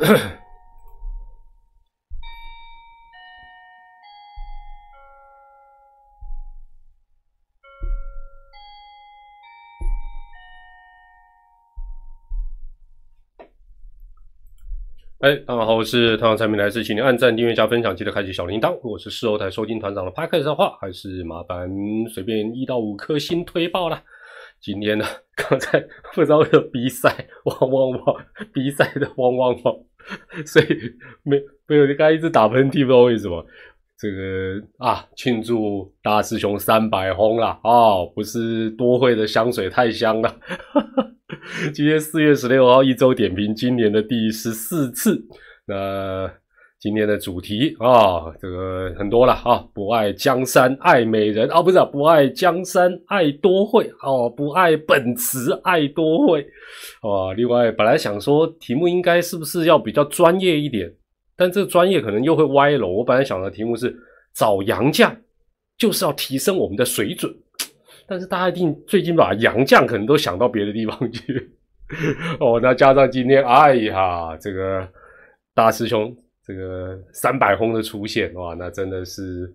[15.20, 18.72] 哎，大家好，我是团长产品来自，请您按赞、订阅、加分享，记得开启小铃铛。
[18.76, 21.68] 如果是事后台收听团长的 p 开 a 的话，还是麻烦
[22.08, 24.02] 随便一到五颗星推爆了。
[24.60, 25.80] 今天呢，刚才
[26.14, 29.74] 不知道有比赛，汪汪汪，比赛的汪汪汪，
[30.44, 30.66] 所以
[31.22, 33.46] 没没有，刚才一直打喷嚏，不知道为什么。
[33.98, 40.40] 这个啊，庆祝大师兄三百红了啊，不是多会的香水太香了。
[41.74, 45.26] 今天四月十六号，一周点评今年的第十四次。
[45.66, 46.32] 那
[46.80, 56.40] 今天的主题啊，这个很多了啊，不爱江山爱美人啊，不是不爱江山爱多会哦，不爱本池爱多会
[57.02, 57.34] 啊。
[57.36, 60.90] 另外，本来想说题目应该是不是要比较专业一点，
[61.36, 62.88] 但这专业可能又会歪楼。
[62.88, 63.94] 我本来想的题目是
[64.34, 65.14] 找洋将，
[65.76, 67.30] 就是要提升我们的水准。
[68.06, 71.52] 但是大家一定最近把洋将可能都想到别的地方去
[72.40, 74.88] 哦，那加上今天，哎呀，这个
[75.54, 76.16] 大师兄
[76.50, 79.48] 这个三百轰的出现哇，那真的是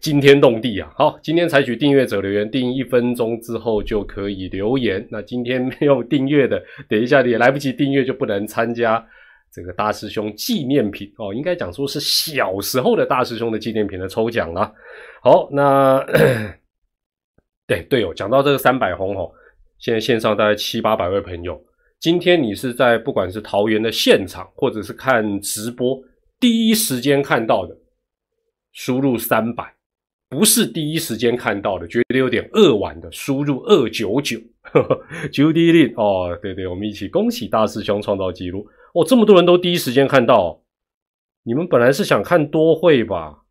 [0.00, 0.92] 惊天动地啊！
[0.94, 5.04] 好，今天采取订阅者留言，订一分钟之后就可以留言。
[5.10, 9.04] 那今天没有订阅的，等一下你也来不及订阅就不能参加
[9.52, 14.72] 这个大师兄纪念品哦，应该讲说是小时候的大师兄的纪念品的抽奖了。
[15.20, 16.06] 好，那。
[17.66, 19.28] 对对哦，讲到这个三百红哦，
[19.80, 21.60] 现在线上大概七八百位朋友。
[21.98, 25.98] 今天你是在不管是桃园的现场，或者是看直播，
[26.38, 27.76] 第一时间看到的，
[28.72, 29.64] 输入三百；
[30.28, 34.38] 不是第一时间看到的，觉得有点扼腕的，输入二九九。
[35.32, 39.04] Judy 哦，对对，我们一起恭喜大师兄创造纪录哦！
[39.04, 40.60] 这么多人都第一时间看到，
[41.44, 43.44] 你们本来是想看多会吧？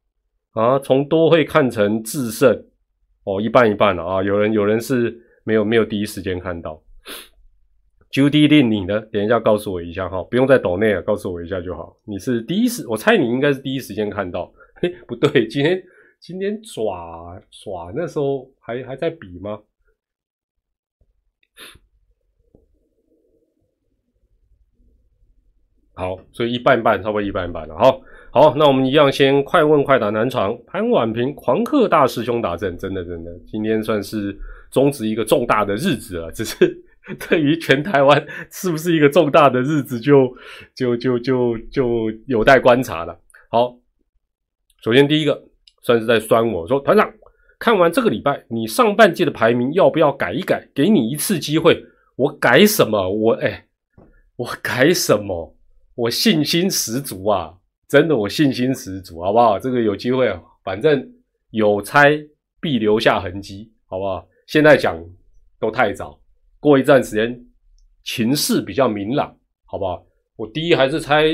[0.51, 2.65] 啊，从多会看成制胜。
[3.23, 4.21] 哦，一半一半了啊！
[4.21, 6.83] 有人有人是没有没有第一时间看到。
[8.15, 9.01] Judy Lin，你呢？
[9.11, 11.97] 等一下告诉我一下哈，不用在抖内了，告诉我一下就好。
[12.05, 14.49] 你是第一时，我猜你应该是第一时间看到。
[14.75, 15.83] 嘿，不对，今天
[16.21, 19.59] 今天耍耍那时候还还在比吗？
[25.93, 27.99] 好，所以一半半，差不多一半半了哈。
[28.31, 34.33] 好，那我们一样先快问快答南场，潘婉平狂客大师兄打阵，真的真的，今天算是
[34.71, 36.31] 终止一个重大的日子了。
[36.31, 36.81] 只是
[37.27, 40.35] 对于全台湾是不是一个重大的日子，就
[40.75, 43.19] 就就就就有待观察了。
[43.49, 43.77] 好，
[44.81, 45.43] 首先第一个
[45.81, 47.13] 算是在酸我说团长，
[47.59, 50.67] 看完这个礼拜你上半季的排名要不要改一改？
[50.73, 51.83] 给你一次机会，
[52.15, 53.09] 我改什么？
[53.09, 53.67] 我哎，
[54.35, 55.55] 我改什么？
[55.95, 57.53] 我信心十足啊！
[57.87, 59.57] 真的，我信心十足，好不好？
[59.57, 60.27] 这个有机会，
[60.63, 61.09] 反正
[61.51, 62.19] 有猜
[62.59, 64.27] 必留下痕迹，好不好？
[64.47, 65.01] 现在讲
[65.59, 66.19] 都太早，
[66.65, 67.39] 过一段时间
[68.03, 70.03] 情势比较明朗，好不好？
[70.35, 71.25] 我第一还是猜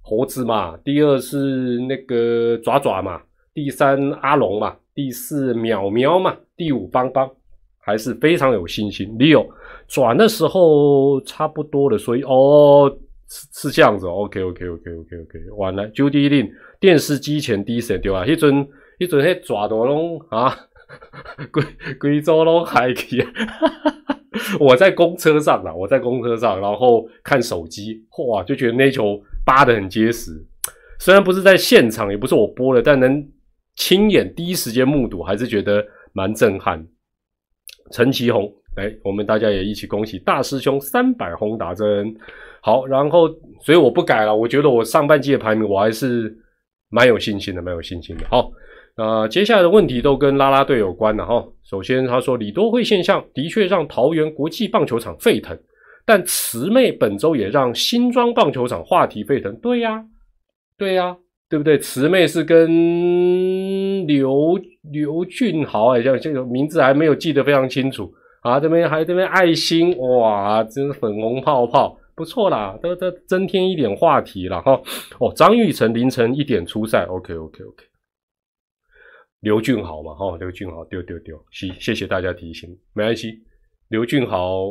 [0.00, 3.20] 猴子嘛，第二是那个爪爪嘛，
[3.52, 7.30] 第三阿龙嘛，第四淼淼嘛，第五邦邦，
[7.78, 9.14] 还是非常有信心。
[9.18, 9.46] 你有
[9.86, 12.98] 转的时候差不多了，所以哦。
[13.28, 18.24] 是是这样子，OK OK OK OK OK，完了，Judy Lin 电视机前第一声对吧？
[18.24, 18.64] 迄阵
[19.00, 20.56] 迄阵迄抓到拢啊，
[21.50, 21.64] 贵
[21.98, 23.26] 贵州拢海去，
[24.60, 30.32] 我在公车上啊，我在公车上，然后看手机，哇，就觉得那球扒的很结实。
[30.98, 33.26] 虽然不是在现场，也不是我播的，但能
[33.74, 36.86] 亲眼第一时间目睹，还是觉得蛮震撼。
[37.92, 42.16] 陈其宏，哎，我们大家也一起恭喜大师兄三百轰打针。
[42.62, 43.28] 好，然后
[43.60, 44.34] 所以我不改了。
[44.34, 46.36] 我觉得我上半季的排名我还是
[46.88, 48.26] 蛮有信心的，蛮有信心的。
[48.28, 48.50] 好，
[48.96, 51.44] 那接下来的问题都跟拉拉队有关的哈。
[51.64, 55.58] 首先他说，李多惠现象的确让桃园国际棒球场沸腾，
[56.06, 59.54] 但慈妹本周也让新庄棒球场话题沸腾。
[59.56, 60.02] 对呀，
[60.78, 61.14] 对呀，
[61.50, 61.78] 对不对？
[61.78, 64.58] 慈妹是跟刘
[64.90, 68.10] 刘俊豪，哎，像这个名字还没有记得非常清楚
[68.40, 68.58] 啊。
[68.58, 71.98] 这边还这边爱心，哇，真粉红泡泡。
[72.14, 74.80] 不错啦，都都增添一点话题了哈。
[75.18, 77.84] 哦，张玉成凌晨一点出赛，OK OK OK。
[79.46, 83.40] 刘俊豪嘛，哈，刘俊豪丢丢丢，谢谢谢大家提醒，没关系。
[83.90, 84.70] 刘俊豪，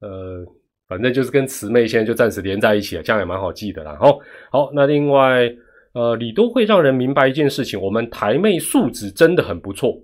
[0.00, 0.44] 呃，
[0.88, 3.94] 反正就是跟慈妹现在就暂时连在一起了，这样也蛮好记的啦。
[3.94, 4.12] 哈，
[4.50, 5.48] 好，那另外，
[5.92, 9.96] 呃，你都会让人明白一件事情，我们台妹素质真的很不错。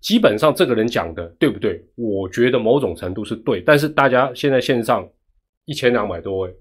[0.00, 1.78] 基本上这个人讲的对不对？
[1.96, 5.06] 我觉得某种程度是对，但是大家现在线上。
[5.66, 6.56] 一千两百多位，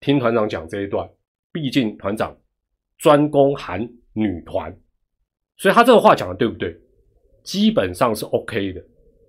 [0.00, 1.08] 听团长讲这一段，
[1.50, 2.36] 毕竟团长
[2.98, 3.80] 专攻韩
[4.12, 4.72] 女团，
[5.62, 6.76] 所以他这个话讲的对不对？
[7.44, 8.84] 基本上是 OK 的，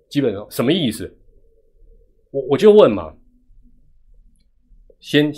[0.08, 1.08] 基本上什么意思？
[2.32, 3.14] 我我就问嘛，
[4.98, 5.32] 先，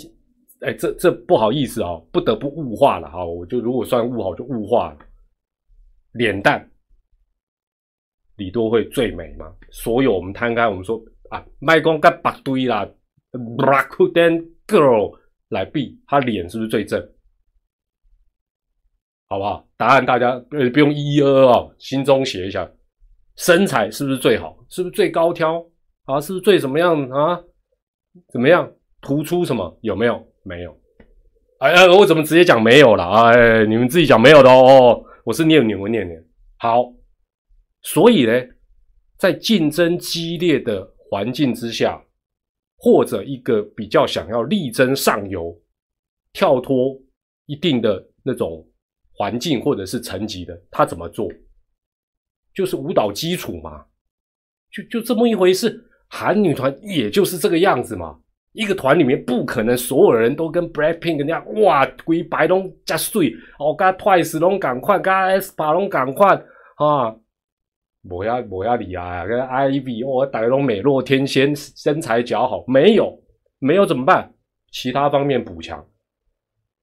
[0.61, 4.97] 哎，这这不好意思啊，不得不物化了哈，我就如果算物好就物化了，
[6.13, 6.67] 脸蛋，
[8.37, 9.55] 李多惠最美嘛？
[9.69, 10.99] 所有我们摊开，我们说
[11.29, 12.89] 啊，麦光跟白堆啦
[13.33, 15.15] ，Rakuten Girl
[15.49, 17.07] 来比，她脸是不是最正？
[19.29, 19.67] 好不好？
[19.75, 22.69] 答案大家呃不用一一二二哦，心中写一下。
[23.35, 24.57] 身材是不是最好？
[24.69, 25.63] 是不是最高挑
[26.05, 26.19] 啊？
[26.19, 27.39] 是不是最怎么样啊？
[28.29, 28.71] 怎么样？
[29.01, 29.77] 突出什么？
[29.81, 30.25] 有没有？
[30.43, 30.75] 没有。
[31.59, 33.03] 哎哎，我怎么直接讲没有了？
[33.03, 35.03] 哎，你们自己讲没有的哦。
[35.25, 36.23] 我是念念，我念念。
[36.57, 36.85] 好，
[37.81, 38.31] 所以呢，
[39.17, 42.01] 在竞争激烈的环境之下，
[42.77, 45.55] 或者一个比较想要力争上游、
[46.31, 46.97] 跳脱
[47.45, 48.65] 一定的那种。
[49.17, 51.27] 环境或者是层级的，他怎么做？
[52.53, 53.83] 就是舞蹈基础嘛，
[54.71, 55.83] 就就这么一回事。
[56.07, 58.17] 韩女团也就是这个样子嘛，
[58.53, 66.27] 一个团里面不可能所有人都跟 Blackpink 那样，哇，鬼白龙加碎，哦，跟 Twice 龙赶快，跟 S 八龙赶快
[66.77, 67.13] 啊！
[68.09, 73.21] 我要我要理啊，跟 Ivy 哦，大龙美若天仙，身材姣好，没有
[73.59, 74.33] 没有怎么办？
[74.71, 75.85] 其他方面补强，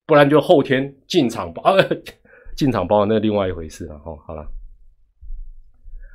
[0.05, 1.63] 不然就后天进场吧。
[2.57, 4.19] 进场包那另外一回事了哦。
[4.27, 4.47] 好了，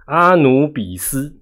[0.06, 1.40] 阿努比斯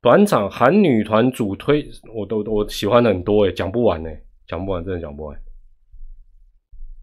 [0.00, 4.10] 短场韩女团主推，我都我喜欢的很多诶，讲不完呢，
[4.46, 5.38] 讲不完，真的讲不完。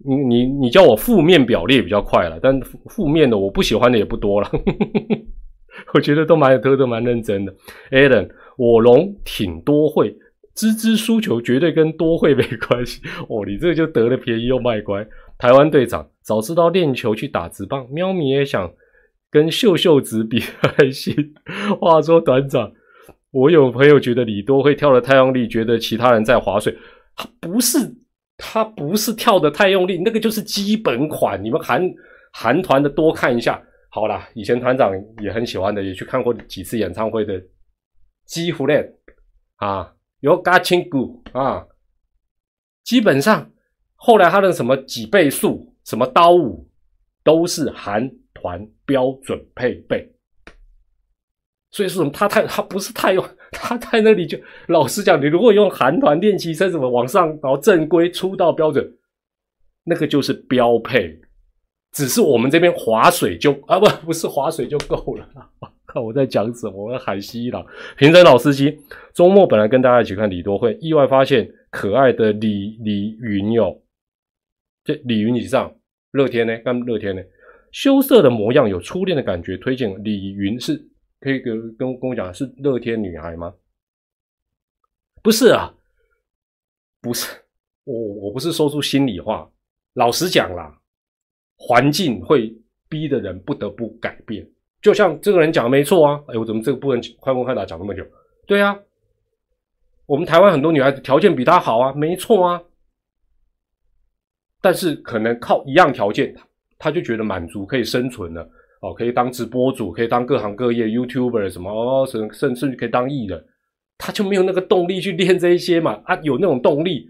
[0.06, 4.50] 你你你叫我负面表列比较快了，但负面的我不喜欢的也不多了。
[5.94, 7.54] 我觉得都蛮都都蛮认真的。
[7.92, 10.18] Allen，我龙挺多会，
[10.60, 13.46] 支支输球绝对跟多会没关系哦。
[13.48, 15.08] 你这就得了便宜又卖乖。
[15.38, 18.70] 台湾队长早知道练球去打直棒，喵咪也想
[19.32, 21.16] 跟秀秀子比还行。
[21.80, 22.70] 话说团长，
[23.32, 26.78] 我有朋友觉得李多会跳的太用力，觉得其他人在划水。
[27.16, 27.78] 他不是
[28.38, 31.42] 他不是跳的太用力，那个就是基本款。
[31.42, 31.90] 你们韩
[32.34, 33.64] 韩团的多看一下。
[33.92, 34.92] 好啦，以前团长
[35.24, 37.42] 也很喜欢的，也去看过几次演唱会的
[38.28, 38.86] 基胡练
[39.56, 41.66] 啊，有嘎青鼓啊，
[42.84, 43.52] 基本上。
[44.02, 46.66] 后来他的什么几倍速、什么刀舞，
[47.22, 50.10] 都是韩团标准配备。
[51.70, 54.40] 所以说什么，他太他不是太用，他在那里就
[54.70, 58.90] 老实讲，你如果用韩团练习生什么往上，然后正规出道标准，
[59.84, 61.20] 那个就是标配。
[61.92, 65.28] 只是我们这边划水就啊不不是划水就够了。
[65.92, 67.66] 看我在讲什么，我海西了。
[67.98, 68.80] 平生老司机，
[69.12, 73.82] 周末本来跟大家一起看李多惠，意外发现可爱的李李云哟。
[74.84, 75.76] 这李云以上，
[76.12, 76.56] 乐天呢？
[76.60, 77.22] 跟乐天呢？
[77.72, 79.58] 羞涩的模样，有初恋的感觉。
[79.58, 80.78] 推荐李云是
[81.20, 83.54] 可以跟跟跟我讲，是乐天女孩吗？
[85.24, 85.74] 不是啊，
[87.02, 87.28] 不是，
[87.84, 89.52] 我我不是说出心里话。
[89.96, 90.80] 老实讲啦，
[91.58, 92.56] 环境会
[92.88, 94.48] 逼的人不得不改变。
[94.82, 98.04] 就像这个人讲的没错啊，哎，我怎么这个不能快问快答讲那么久？
[98.48, 98.78] 对啊，
[100.06, 102.62] 我们台湾很多女孩子条件比他好啊，没错啊。
[104.62, 106.36] 但是可能靠一样条件，
[106.78, 108.50] 他就觉得满足可以生存了。
[108.82, 113.46] 哦，可以当直播主，可以当各行各业 YouTuber 什么哦，甚甚至可以当艺人，
[113.98, 116.02] 他就没有那个动力去练这一些嘛。
[116.06, 117.10] 啊，有那种动力，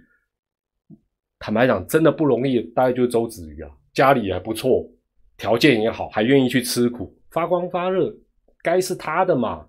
[1.37, 4.83] 坦白讲真的不容易，大概就是周子瑜啊，家里还不错，
[5.37, 8.13] 条件也好，还愿意去吃苦，发光发热，
[8.63, 9.65] 该是他的嘛，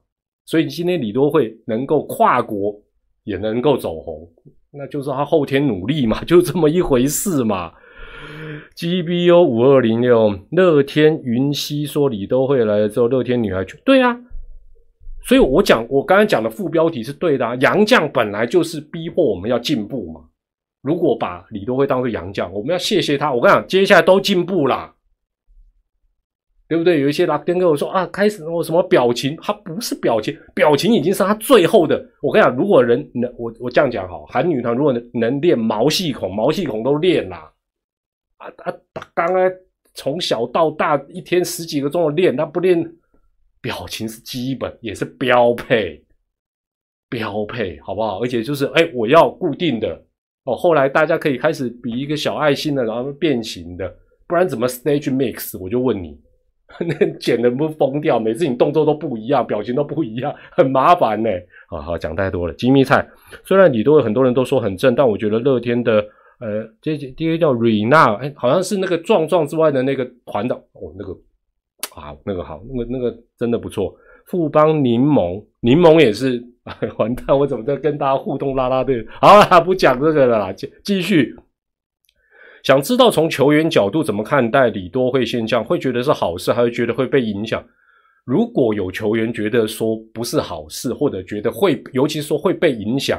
[0.47, 2.75] 所以今天李多惠能够跨国
[3.25, 4.29] 也能够走红。
[4.73, 7.73] 那就是他后天努力嘛， 就这么一回事嘛。
[8.77, 14.19] G B U 五二零六，乐天云溪说李都会来了之后，乐天女孩去对啊，
[15.25, 17.57] 所以我讲我刚才讲的副标题是对的。
[17.57, 20.21] 杨绛本来就是逼迫我们要进步嘛。
[20.83, 23.33] 如果把李都会当做杨绛，我们要谢谢他。
[23.33, 24.95] 我跟你讲，接下来都进步了。
[26.71, 27.01] 对不对？
[27.01, 29.37] 有一些拉跟跟我说啊，开始我什么表情？
[29.43, 32.01] 他不是表情，表情已经是他最后的。
[32.23, 37.53] 我跟你讲，如果人能，我我这样讲哈，韩女团如果能能练毛细孔，毛细孔都练啦。
[38.37, 38.73] 啊啊，
[39.13, 39.51] 刚刚
[39.95, 42.81] 从小到大一天十几个钟头练，他不练
[43.61, 46.01] 表情是基本，也是标配，
[47.09, 48.23] 标配好不好？
[48.23, 50.01] 而且就是哎，我要固定的
[50.45, 50.55] 哦。
[50.55, 53.93] 后来大家可以开始比一个小爱心的，然后变形的，
[54.29, 55.59] 不然怎么 stage mix？
[55.59, 56.17] 我就问你。
[56.79, 61.29] 那 剪的不疯掉，每次你动作都不一样，表情都不一样，很麻烦呢。
[61.69, 62.55] 好好讲太多了。
[62.55, 63.07] 金密菜
[63.45, 66.05] 虽然你都很多人都说很正，但我觉得乐天的
[66.39, 71.13] 呃，这第一个叫瑞娜，哎，好像是那个壮壮之外的那个团的哦，那个
[71.95, 73.95] 啊，那个好，那个那个真的不错。
[74.27, 76.43] 富邦柠檬，柠檬也是，
[76.97, 79.05] 完蛋，我怎么在跟大家互动拉拉队？
[79.21, 81.35] 好了，不讲这个了啦，继继续。
[82.63, 85.65] 想知道从球员角度怎么看待李多会现象？
[85.65, 87.65] 会觉得是好事，还是觉得会被影响？
[88.27, 93.19] 如果有球员觉得说不是好事，或者觉得会，尤其说会被影响，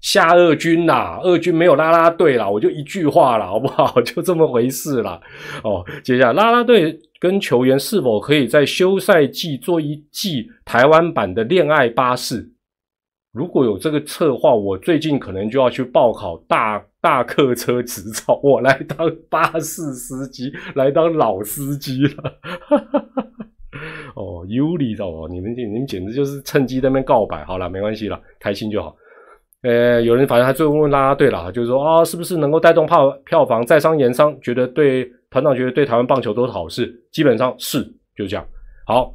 [0.00, 4.00] 下二军啦，二军没有拉拉队啦，我就一句话啦， 好不好？
[4.02, 5.20] 就这么回事啦。
[5.64, 12.51] 哦，接下来拉拉队跟球员是否可以在休赛季做一季台湾版的恋爱巴士？
[13.32, 22.34] 如果有这个策划，我最近可能就要去报考大大客车执照，我来当巴士司机，来当老司机了。
[24.14, 27.42] 哦，尤里哦，你们你们简直就是趁机在那边告白。
[27.46, 28.94] 好了，没关系了，开心就好。
[29.62, 37.82] 呃，有人反正还最后问拉拉队了，就是说啊，是不是能够带动票票房，在商言商，觉得对团长觉得对台湾棒球都是好事，基本上是
[38.14, 38.46] 就这样。
[38.84, 39.10] 好。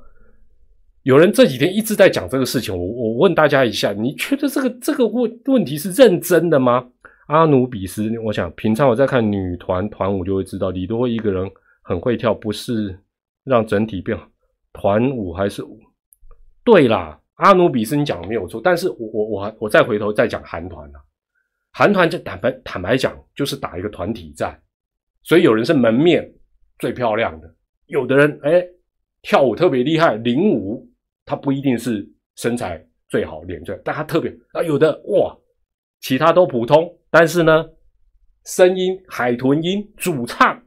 [1.07, 6.85] 有人这几天一直在讲这个事情，我我问大家一下，你觉得这个这个问问题是认真的吗？
[7.27, 11.49] 阿努比斯，我想平常我在看女团团舞就会知道，李多惠一个人
[11.81, 12.99] 很会跳，不是
[13.45, 14.19] 让整体变
[14.73, 15.63] 团舞还是？
[16.65, 20.99] 对啦，阿努比斯你讲的没有错，但是我我我我再回头再讲韩团啊，
[21.71, 24.59] 韩团就坦白坦白讲就是打一个团体战，
[25.23, 26.29] 所以有人是门面
[26.79, 27.49] 最漂亮的，
[27.85, 28.61] 有的人哎
[29.21, 30.85] 跳舞特别厉害，领舞。
[31.27, 32.07] 他不一定是
[32.37, 35.37] 身材最好、脸最，但他特别啊，有的哇，
[35.99, 37.65] 其他都普通，但是呢，
[38.45, 40.63] 声音海豚音主唱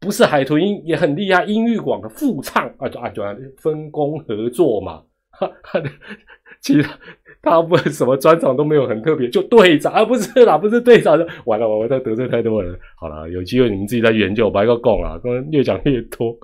[0.00, 3.22] 不是海豚音也很厉害，音域广的副唱啊，就啊就
[3.58, 5.50] 分工合作嘛，哈，
[6.62, 6.98] 其他
[7.42, 16.34] 大部分什么专场都没有很特别，就队长啊，不是啦，不是队长，完了，我我在得罪太多人，好了，有机会你们自己再研究，白个讲了，刚刚越讲越多。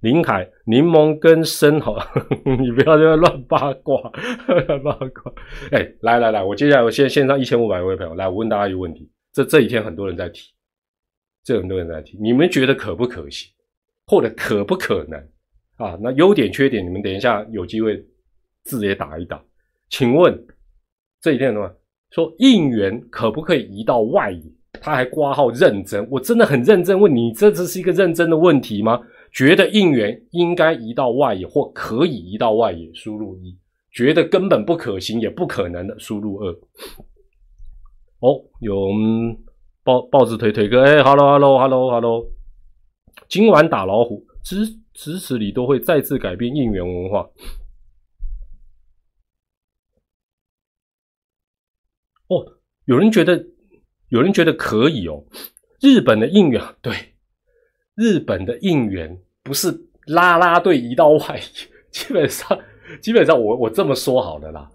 [0.00, 1.94] 林凯，柠檬跟生蚝，
[2.58, 4.00] 你不要在那乱八卦，
[4.66, 5.32] 乱八卦。
[5.72, 10.50] 哎，来来来，我接下来我现线上一千五百位朋友，来我问大家一个问题：这这几天很多人在提，
[11.44, 13.50] 这很多人在提，你们觉得可不可行，
[14.06, 15.20] 或者可不可能
[15.76, 15.98] 啊？
[16.00, 18.02] 那优点缺点，你们等一下有机会
[18.64, 19.42] 字也打一打。
[19.90, 20.34] 请问
[21.20, 21.70] 这几天什么
[22.10, 24.42] 说应援可不可以移到外野？
[24.80, 28.98] 他还挂号认真，我真的很认真问你，这只是一个认真的问题吗？
[29.32, 33.56] 觉得应援应该移到外野或可以移到外野，输入一；
[33.92, 36.52] 觉得根本不可行也不可能的，输入二。
[38.20, 38.88] 哦，有
[39.82, 42.30] 报报纸推推哥，哎，hello hello hello hello，
[43.28, 47.30] 今晚打老虎，支支持里都会再次改变应援文化。
[52.26, 53.46] 哦，有人觉得，
[54.08, 55.24] 有人觉得可以哦，
[55.80, 56.92] 日本的应援对。
[58.00, 59.68] 日本的应援不是
[60.06, 61.38] 拉拉队移到外，
[61.90, 62.58] 基本上
[63.02, 64.66] 基本上我我这么说好了啦。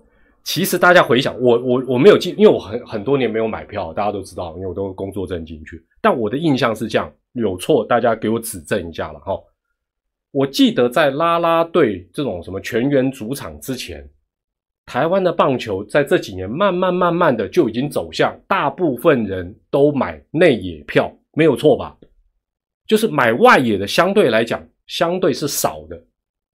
[0.43, 5.83] 其实大家回想，我我我没有记，因为我很很多年没有买票，大家都知道，因为我都工作证进去。
[5.99, 9.35] 但我的印象是这样，有错大家给我指正一下了哈。
[10.29, 14.07] 我记得在拉拉队这种什么全员主场之前，
[14.85, 21.97] 台湾的棒球在这几年慢慢慢慢的就已经走向大部分人都买内野票，没有错吧？
[22.87, 26.01] 就是买外野的相对来讲，相对是少的。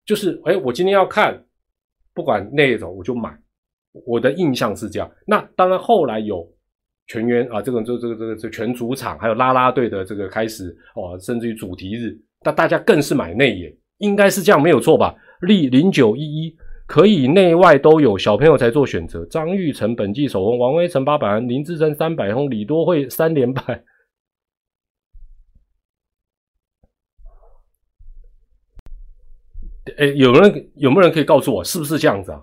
[0.04, 1.44] 就是，哎，我今天要看，
[2.14, 3.30] 不管内种我就买。
[4.06, 5.10] 我的印象是这样。
[5.26, 6.49] 那当然后来有
[7.08, 15.14] 全员啊，这个这这个这个这全主场，还有拉拉队的这个开始哦，甚至于主题日，那大家更是买内野，应该是这样没有错吧？
[15.40, 16.56] 立零九一一
[16.87, 19.25] 可以内外都有，小朋友才做选择。
[19.26, 23.82] 张玉成本季首轰，王威成八百安，林志珍三百轰，李多惠三连败。
[29.99, 32.42] 哎，有人有没有人可以告诉我是不是这样子啊？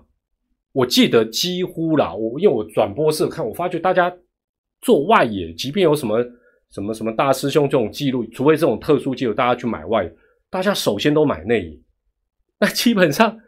[0.72, 4.14] 我记得几乎啦，我因为我转播室看，我发觉大家
[4.80, 6.24] 做外野，即便有什么
[6.70, 10.10] 什么什么大师兄这种记录，除非这种特殊记录，大家去买外，
[10.50, 11.80] 大家首先都买内野。
[12.60, 13.38] 那基本上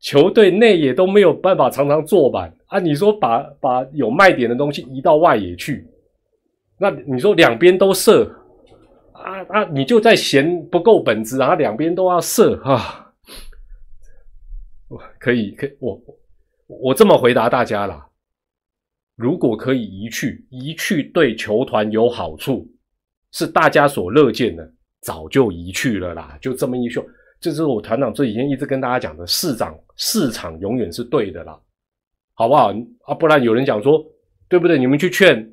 [0.00, 2.78] 球队内野都没有办法常常坐满啊。
[2.78, 5.86] 你说把把有卖点的东西移到外野去，
[6.78, 8.34] 那你说两边都设。
[9.28, 9.64] 啊啊！
[9.72, 13.12] 你就在嫌不够本子啊，两边都要射啊！
[14.88, 16.00] 我可以，可我
[16.66, 18.06] 我这么回答大家啦。
[19.16, 22.66] 如果可以移去，移去对球团有好处，
[23.32, 27.04] 是大家所乐见的，早就移去了啦，就这么一说。
[27.40, 31.58] 这是我团长这几天一直跟大家讲的，市长市场永远是对的啦，
[32.32, 32.72] 好不好
[33.04, 33.14] 啊？
[33.14, 34.02] 不然有人讲说，
[34.48, 34.78] 对不对？
[34.78, 35.52] 你们去劝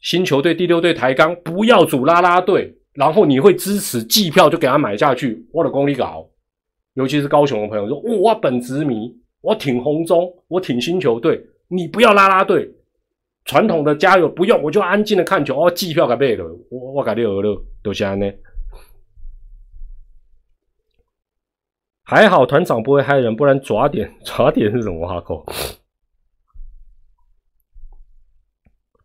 [0.00, 6.28] 新球队第六队抬杠，不要组拉拉队，然后你会支持季票就给他买下去，我的功力搞。
[6.94, 12.68] 尤其是高雄的朋友说，我本职迷，我挺红中，我挺新球队，你不要拉拉队，
[13.44, 18.28] 传统的加油不用，我就安静的看球哦，季票给背了，我我给你鹅了，都是安呢。
[22.02, 25.46] 还好团长不会害人，不然抓点抓点是什么话口？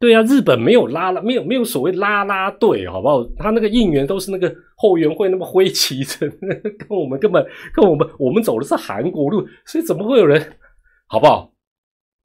[0.03, 3.24] 对啊，日本没有拉拉，没有没有所谓拉拉队，好不好？
[3.38, 6.29] 他那个应援都是那个后援会那么挥旗子，
[6.77, 7.41] 跟我们根本
[7.74, 10.57] 跟我们我们走的是韩国路，所以怎么会有人？
[11.07, 11.53] 好不好？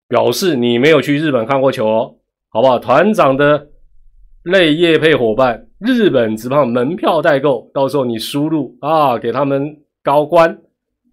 [0.08, 2.16] 表示你没有去日本看过球哦，
[2.48, 2.80] 好不好？
[2.80, 3.68] 团长的
[4.42, 10.58] 类业配伙伴，日本只怕门票代购，到时候你输入啊，给他们高官。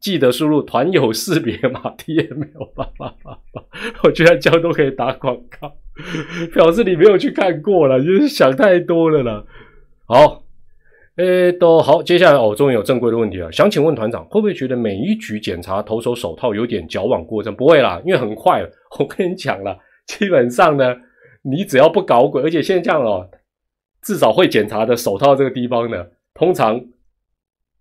[0.02, 3.64] 记得输入团友识别码，T M L 八八八八，
[4.04, 5.72] 我居然交都可以打广告，
[6.54, 9.44] 表示你没有去看过了，就是想太多了啦。
[10.06, 10.44] 好，
[11.16, 13.52] 诶，都好，接下来哦，终于有正规的问题了。
[13.52, 17.56] 想请问团长，会不会觉得每一局检查投手手套有点矫枉过正？
[17.56, 18.62] 不会啦，因为很快。
[19.00, 20.96] 我跟你讲了，基本上呢，
[21.44, 23.30] 你只要不搞鬼，而且现在这样哦，
[24.02, 26.82] 至少会检查的手套这个地方呢，通常。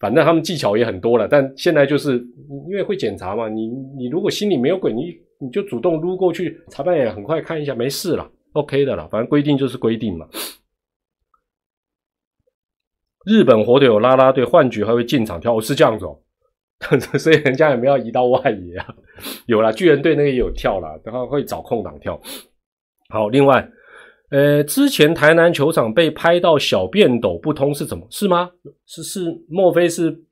[0.00, 2.22] 反正他们技巧也很多了，但现在就是
[2.68, 9.08] 因为会检查嘛，你你如果心里没有鬼，你你就主动撸过去，裁判也很快看一下，没事了，OK 的了。
[9.08, 10.26] 反正规定就是规定嘛。
[13.26, 16.18] 日本火腿有拉拉队换局还会进场跳，是这样子哦，
[17.18, 18.94] 所以人家有没有移到外野啊？
[19.46, 22.20] 有了，巨人队那个也有跳了，然后会找空档跳。
[23.08, 23.68] 好，另外。
[24.30, 28.04] 呃，之前台南球场被拍到小便斗不通是怎么？
[28.10, 28.50] 是吗？
[28.84, 30.24] 是是，莫非是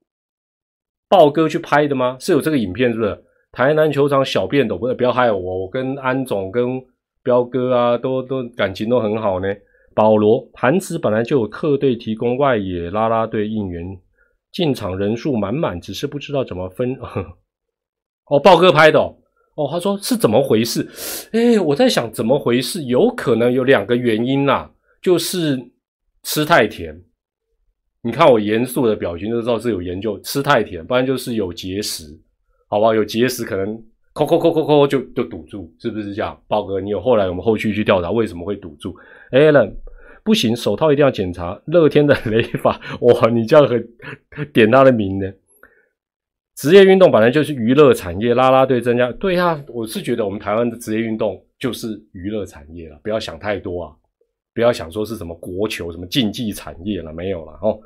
[1.08, 2.16] 豹哥去拍的吗？
[2.18, 3.24] 是有这个影片是不是？
[3.52, 6.82] 台南球场小便斗不是不要害我，我跟安总跟
[7.22, 9.46] 彪哥啊都都感情都很好呢。
[9.94, 13.84] 保罗盘子本来就有客队提供外野拉拉队应援，
[14.50, 16.96] 进场人数满满，只是不知道怎么分。
[18.26, 18.98] 哦，豹哥拍的。
[19.54, 20.88] 哦，他说是怎么回事？
[21.32, 24.70] 哎，我在想怎么回事，有可能有两个原因呐，
[25.02, 25.60] 就是
[26.22, 26.98] 吃太甜。
[28.02, 32.18] 你看我严肃的表情就知道是有研究，吃太甜，不然就是有结石，
[32.72, 32.94] 好不好？
[32.94, 33.78] 有结石可能
[34.14, 36.40] 扣扣扣扣扣就就堵住，是不是这样？
[36.48, 38.96] 豹哥，你有后来我们后续去调查为什么会堵住
[39.30, 39.74] ？Allen，
[40.24, 41.60] 不行，手套一定要检查。
[41.66, 43.86] 乐天的雷法， 哇，你这样很
[44.54, 45.30] 点他的名呢？
[46.56, 53.92] 职业运动本来就是娱乐产业，拉拉队增加，对呀，我是觉得我们台湾的职业运动就是娱乐产业了，不要想太多啊，
[54.54, 57.78] 不要想说是什么国球、什么竞技产业了，没有了哦。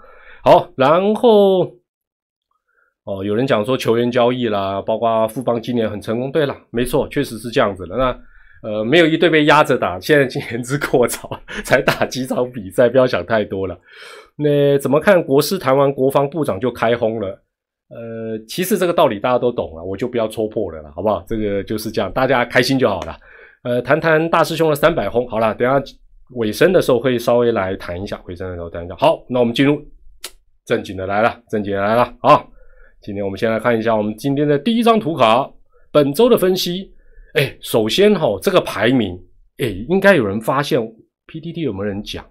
[0.45, 1.65] 好，然后
[3.07, 7.97] 哦，有人讲说球员交易啦，包括富邦今年很成功，对了，没错，确实是这样子的。
[7.97, 8.19] 那
[8.63, 11.31] 呃，没有一队被压着打，现在今年之过早，
[11.63, 13.79] 才打几场比赛，不要想太多了。
[14.35, 15.23] 那怎么看？
[15.23, 17.29] 国师谈完，国防部长就开轰了。
[17.89, 21.23] 呃，其实这个道理大家都懂了，我就不要戳破了啦，好不好？
[21.29, 23.17] 这个就是这样，大家开心就好了。
[23.63, 25.81] 呃，谈谈大师兄的三百轰，好了，等下
[26.35, 28.97] 尾声的时候会稍微来谈一下，尾声的时候谈一下。
[28.97, 29.81] 好，那我们进入
[30.65, 32.45] 正经的来了，正经的来了啊！
[33.03, 35.49] 今天我们先来看一下我们今天的第一张图卡，
[35.93, 36.93] 本周的分析。
[37.35, 39.17] 哎，首先哈，这个排名，
[39.59, 40.81] 哎，应该有人发现
[41.27, 42.25] ，PTT 有没有人讲？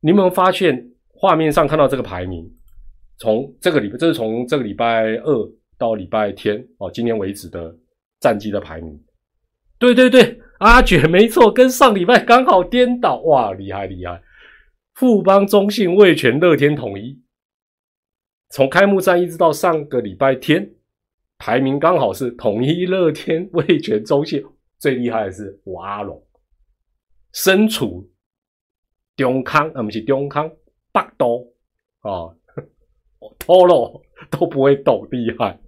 [0.00, 2.50] 你有没有发现画面上看到这个排名？
[3.18, 7.74] 从这个礼拜，这是从这个礼拜二到礼拜天哦，今天为止的
[8.20, 8.98] 战绩的排名。
[9.78, 14.22] 对对对，阿卷没错，跟上礼拜刚好颠倒，哇，厉害厉害！
[14.94, 17.20] 富邦、中信、味全、乐天统一，
[18.50, 20.70] 从开幕战一直到上个礼拜天，
[21.38, 24.44] 排名刚好是统一、乐天、味全、中信，
[24.78, 26.22] 最厉害的是我阿龙，
[27.32, 28.10] 身处
[29.16, 30.50] 中康，啊不是中康，
[30.92, 31.52] 北都
[32.00, 32.34] 啊。
[33.36, 35.58] 透露都不会抖，厉害，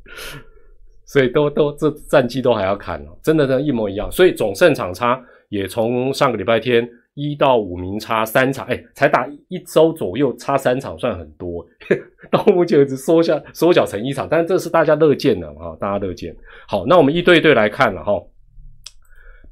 [1.04, 6.88] 所以都都这战绩都还要看哦，真的真一模一样，所以总胜场差也从上个礼拜天
[7.20, 11.66] 一到五名差三场，哎，才打一周左右差三场算很多，
[12.32, 16.34] 到目前为止缩下缩小成一场，但这是大家乐见的哈，大家乐见。
[16.66, 18.12] 好，那我们一对一对来看了哈，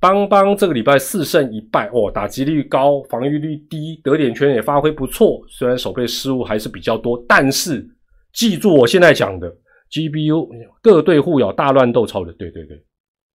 [0.01, 7.87] 邦邦这个礼拜四胜一败哦，打击率高，防御率低，得点圈也发挥不错，虽然守备失误还是比较多，但是。
[8.35, 9.51] 记住我现在讲的
[9.91, 10.49] ，GBU
[10.83, 12.81] 各队互咬大乱斗，超的对对对，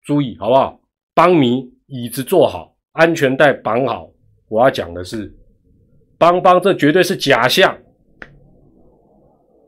[0.06, 0.80] 注意好不好？
[1.16, 4.13] 邦迷椅子坐好，安全带绑好。
[4.54, 5.36] 我要讲的是，
[6.20, 7.76] 邦邦这绝对是假象，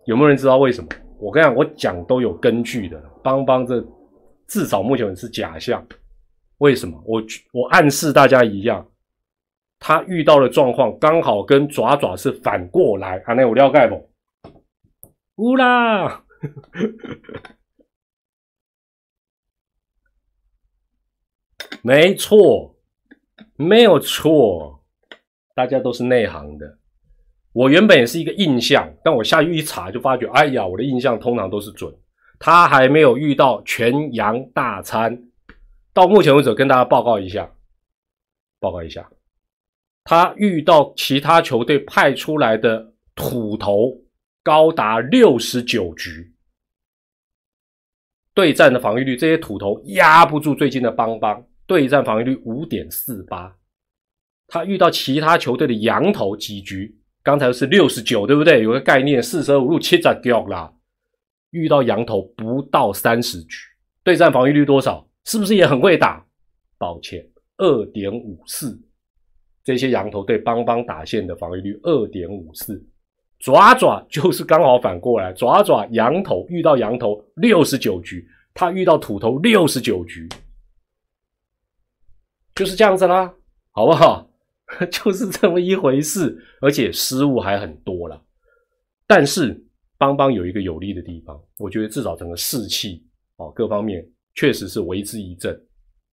[0.05, 0.87] 有没有人知道为什么？
[1.19, 3.01] 我跟你讲，我讲都有根据的。
[3.23, 3.83] 邦邦这
[4.45, 5.83] 至少目前是假象，
[6.59, 7.01] 为什么？
[7.03, 7.19] 我
[7.51, 8.87] 我暗示大家一样，
[9.79, 13.17] 他遇到的状况刚好跟爪爪是反过来。
[13.25, 14.11] 啊，那我了解不？
[15.37, 16.23] 乌啦，
[21.81, 22.77] 没错，
[23.57, 24.74] 没有错，
[25.55, 26.77] 大家都是内行的。
[27.53, 31.91] 我原本也是一个印象，但我下去一查就发觉，哎呀，我的印象通常都是准。
[32.37, 35.23] 他还没有遇到全羊大餐，
[35.93, 37.49] 到目前为止跟大家报告一下，
[38.59, 39.09] 报告一下，
[40.03, 43.97] 他遇到其他球队派出来的土头
[44.43, 46.35] 高达六十九局，
[48.33, 53.55] 对战的防御率，这些土头压不住最近的邦邦，对战防御率五点四八，
[54.47, 56.97] 他遇到其他球队的羊头几局。
[57.23, 58.61] 刚才是六十九，对不对？
[58.61, 60.71] 有个概念，四舍五入七十九啦。
[61.49, 63.57] 遇到羊头不到三十局，
[64.03, 65.07] 对战防御率多少？
[65.23, 66.23] 是不是也很会打？
[66.77, 67.27] 抱歉，
[67.57, 68.79] 二点五四。
[69.63, 72.79] 这些羊头对邦邦打线的防御率二点五四，
[73.39, 80.29] 爪爪就是刚好反过来，爪爪羊头遇到羊头六十九局，他遇到土头六十九局，
[82.53, 83.33] 就是这样子啦，
[83.71, 84.29] 好不好？
[84.91, 88.19] 就是这么一回事，而且失误还很多了。
[89.07, 89.63] 但是
[89.97, 93.05] 邦邦有一个有利的地方，我觉得至少整个士气
[93.37, 95.55] 哦，各方面确实是为之一振。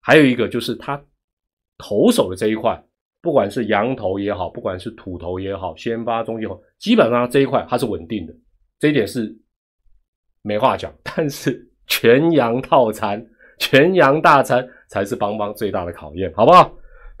[0.01, 1.03] 还有一个就是他
[1.77, 2.81] 投手的这一块，
[3.21, 8.33] 不管是羊头也好，不管是土头也好，先发、中继后，基本上这一块它是稳定的，
[8.77, 9.35] 这一点是
[10.43, 10.93] 没话讲。
[11.03, 13.25] 但是全羊套餐、
[13.57, 16.71] 全羊大餐才是邦邦最大的考验，好不好？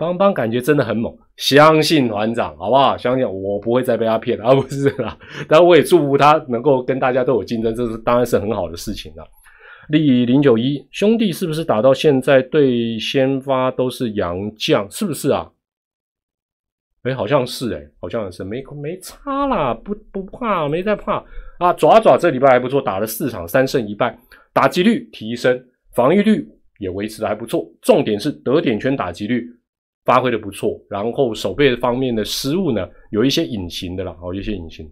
[0.03, 2.97] 邦邦感觉真的很猛，相信团长好不好？
[2.97, 5.17] 相信我不会再被他骗了，而不是啦。
[5.47, 9.25] 但我也祝福他能够跟大家都有竞争，这是当然是很好的事情了。
[9.89, 14.89] 例零九一兄弟是不是打到现在对先发都是洋将？
[14.91, 15.49] 是不是啊？
[17.03, 21.23] 哎，好像是哎，好像是没没差啦，不不怕，没在怕
[21.59, 21.73] 啊。
[21.73, 24.17] 爪爪这礼拜还不错，打了四场三胜一败，
[24.53, 25.61] 打击率提升，
[25.93, 26.47] 防御率
[26.79, 29.45] 也维持的还不错，重点是得点圈打击率。
[30.05, 34.89] 发挥的不错，然后守备方面的失误呢，有一些隐形的啦，哦，一些隐形。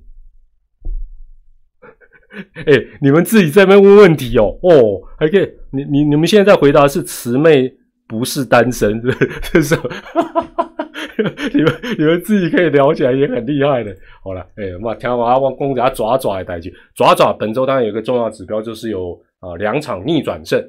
[2.65, 7.69] 哎，你们自己在那边问问题哦，哦，还可以，你你你们现在在回答是慈妹
[8.08, 9.02] 不是单身，
[9.52, 9.76] 这是，
[11.54, 13.93] 你们你们自己可以聊起来也很厉害的。
[14.24, 20.63] 好了，哎，我听我阿旺公家爪爪的代去，爪爪本周当然有个重要指标，就是有啊两场逆转胜，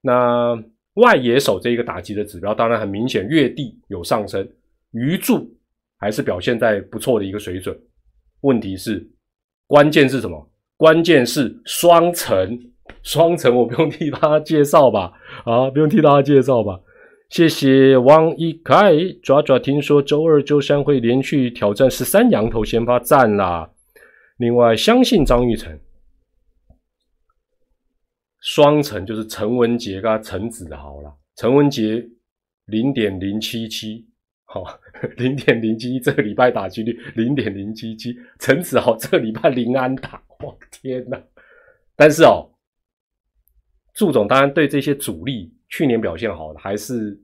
[0.00, 0.58] 那。
[0.94, 4.48] 外野手这一个打击的指标，当然很明显，月地有上升，
[4.92, 5.48] 鱼柱
[5.98, 7.76] 还是表现在不错的一个水准。
[8.42, 9.04] 问题是，
[9.66, 10.50] 关键是什么？
[10.76, 12.58] 关键是双层，
[13.02, 15.12] 双层我不用替大家介绍吧？
[15.44, 16.80] 啊，不用替大家介绍吧？
[17.30, 23.68] 谢谢王一凯爪爪，听说周二、周三会连续挑战十三羊头先发赞啦。
[24.36, 25.76] 另外，相信张玉成。
[28.44, 31.10] 双层就是陈文杰跟陈子豪了。
[31.34, 32.06] 陈文杰
[32.66, 34.06] 零点零七七，
[34.44, 34.62] 好，
[35.16, 38.14] 零点零七，这个礼拜打击率零点零七七。
[38.38, 41.18] 陈子豪这个礼拜零安打，我天哪！
[41.96, 42.46] 但是哦，
[43.94, 47.18] 祝总当然对这些主力去年表现好的，还是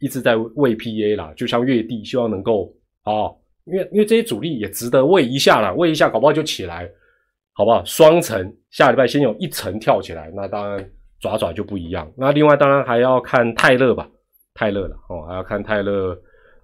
[0.00, 1.32] 一直在喂 PA 啦。
[1.36, 3.30] 就像月地，希望能够啊，
[3.64, 6.90] 因为因为这些主力也值得喂一下啦，喂一下，搞不好就起来。
[7.58, 7.84] 好不好？
[7.84, 12.08] 双层下礼拜先有一层跳起来，那当然爪爪就不一样。
[12.16, 14.08] 那另外当然还要看泰勒吧，
[14.54, 16.16] 泰勒了哦，还要看泰勒。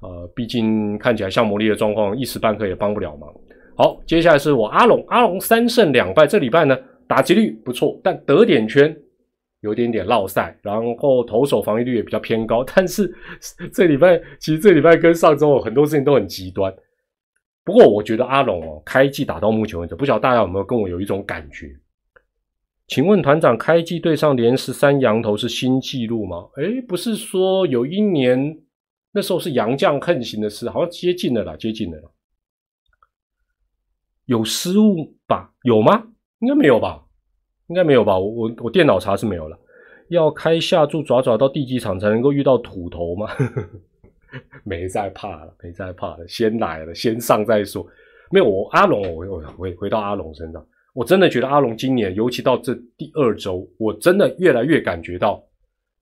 [0.03, 3.29] 呃，毕竟看起来像魔力的状况，一时半刻也帮不了忙。
[3.75, 6.79] 好，接下来是我阿龙，阿龙三胜两败，这礼拜呢
[7.09, 8.95] 打击率不错，但得点圈
[9.63, 12.63] 有点点落赛，然后投手防御率也比较偏高。
[12.63, 13.13] 但是
[13.75, 16.73] 这礼拜其实这礼拜跟上周很多事情都很极端。
[17.65, 21.75] 不过我觉得阿龙哦，开季打到目前为止，不晓得大家有没有跟我有一种感觉？
[22.87, 26.47] 请问团长，开季对上连十三羊头是新纪录吗？
[26.59, 28.59] 诶不是说有一年
[29.13, 32.13] 那时候是杨将横行的事，好像接近了啦，接近了。
[34.27, 35.55] 有失误吧？
[35.63, 36.09] 有吗？
[36.41, 37.03] 应该没有吧？
[37.69, 38.19] 应该没有吧？
[38.19, 39.59] 我我我电脑查是没有了。
[40.09, 43.27] 要开下注爪爪到第几场才能够遇到土头吗？
[44.65, 47.87] 没在怕了，没在怕了，先来了，先上再说。
[48.31, 55.43] 没有我阿龙，我我回回到阿龙身上，我真的觉得阿龙今年，尤其到这第二周，我真的越来越感觉到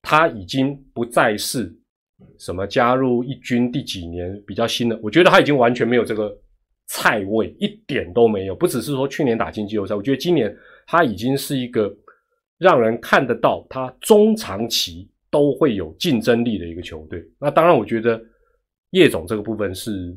[0.01, 1.71] 他已经不再是
[2.39, 6.35] 什么加入一军第几年比较新的，我觉得他已经完全没有这个
[6.87, 8.55] 菜味，一点都没有。
[8.55, 10.55] 不只是说去年打进季后赛，我觉得今年
[10.87, 11.95] 他已经是一个
[12.59, 17.21] 让人看得到他中长期都会有竞争力的一个球队。
[17.41, 18.23] 那当然，我觉得
[18.91, 20.17] 叶总这个部分是。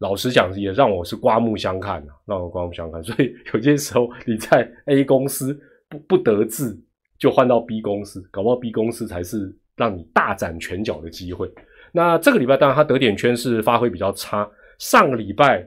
[0.00, 3.02] 老实讲，也让我是刮目相看啊，让我刮目相看。
[3.02, 5.58] 所以有些时候你在 A 公司
[5.88, 6.76] 不不得志，
[7.16, 11.50] 就换到 B 公司，搞不好 B 公司才是让你大展拳脚的机会。
[11.92, 14.46] 那这个礼拜当然他得点圈是发挥比较差，
[14.78, 15.66] 上个礼拜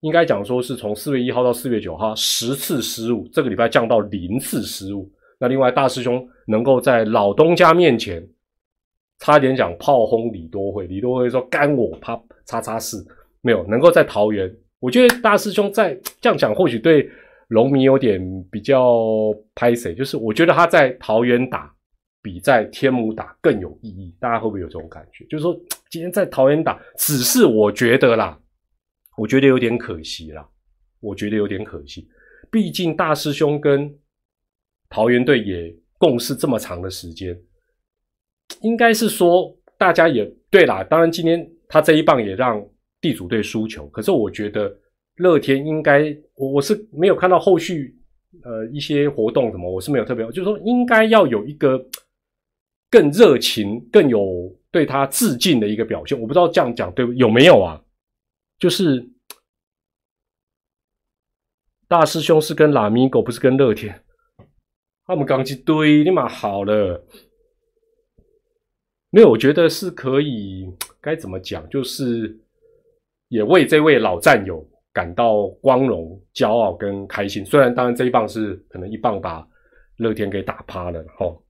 [0.00, 5.08] 应该讲说是从四月一号到四月九号十次失误，这个礼拜降到零次失误。
[5.38, 8.26] 那另外大师兄能够在老东家面前
[9.18, 13.06] 差点讲炮轰李多惠，李多惠说干我啪叉叉四。
[13.42, 17.08] 没有能够在桃园，我觉得大师兄在这样讲，或许对
[17.46, 18.20] 龙迷有点
[18.50, 21.72] 比较拍谁，就是我觉得他在桃园打
[22.20, 24.12] 比在天母打更有意义。
[24.18, 25.24] 大家会不会有这种感觉？
[25.26, 25.56] 就是说
[25.90, 28.36] 今天在桃园打，只是我觉得啦，
[29.16, 30.44] 我觉得有点可惜啦，
[30.98, 32.08] 我觉得有点可惜。
[32.50, 33.88] 毕竟大师兄跟
[34.88, 37.38] 桃园队也共事这么长的时间，
[38.60, 40.82] 应该是说大家也对啦。
[40.84, 42.66] 当然今天他这一棒也让。
[42.98, 44.74] 地主队输球，可是我觉得
[45.16, 47.94] 乐天应该，我我是没有看到后续
[48.42, 51.78] 呃一些活动什么，我是没有特别，就是说应该要有一个
[52.90, 56.18] 更热情、更有对他致敬的一个表现。
[56.18, 57.80] 我不知道这样讲对有没有啊？
[58.58, 59.06] 就是
[61.86, 64.02] 大师兄是跟拉米狗，不是跟乐天，
[65.06, 67.04] 他们刚一堆立马好了。
[69.10, 70.66] 没有，我觉得是可以，
[71.00, 72.38] 该怎么讲，就是。
[73.28, 77.44] 也为这位老战友感到光荣、骄傲跟开心。
[77.44, 79.44] 虽然当然这一棒是可能一棒把
[79.96, 81.42] 乐天给打趴了，吼。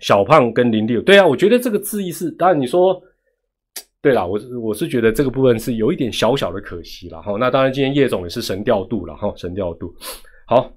[0.00, 3.00] 小胖跟林立，对啊，我觉得这个字意是，当然你说，
[4.02, 7.36] 对啦，我我是觉得这个部分是有一点小小的可惜了，哈。
[7.38, 9.94] 那当然今天叶总也是神调度了，哈，神调度。
[10.48, 10.68] 好，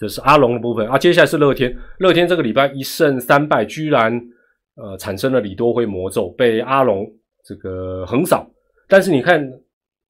[0.00, 0.98] 这是阿龙的部分啊。
[0.98, 4.20] 接下来是乐天，乐天这个礼拜一胜三败，居然
[4.74, 7.06] 呃产生了李多辉魔咒，被阿龙。
[7.42, 8.48] 这个横扫，
[8.86, 9.42] 但是你看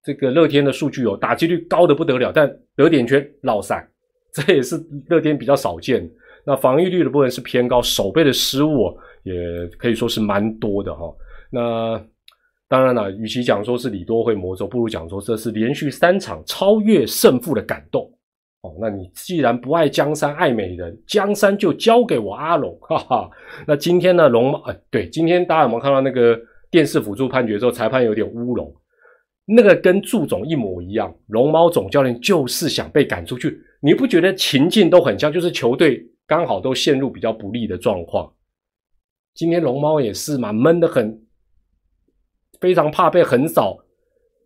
[0.03, 3.89] 这个乐天的数据哦，打击率高的不得了，但得点圈落赛，
[4.35, 4.77] 这也是
[5.09, 6.11] 乐天比较少见。
[6.45, 9.33] 那防御率的部分是偏高，守备的失误也
[9.79, 11.15] 可以说是蛮多的哈。
[11.53, 12.05] 那
[12.69, 18.11] 当然了，与其讲说是李多会魔咒，不如讲说这是连续三场超越胜负的感动
[18.63, 18.75] 哦。
[18.81, 23.31] 那你既然不爱江山爱美人，江山就交给我阿龙，哈哈。
[23.67, 26.39] 那今天呢，龙猫哎，对，今天大家有没有看到那个？
[26.73, 28.73] 电视辅助判决之后，裁判有点乌龙，
[29.45, 31.13] 那个跟祝总一模一样。
[31.27, 35.33] 龙猫总教练就是想被赶出去，你不觉得情境都很像？
[35.33, 38.33] 就是球队刚好都陷入比较不利的状况。
[39.35, 41.21] 今天龙猫也是嘛，闷得很，
[42.61, 43.77] 非常怕被横扫，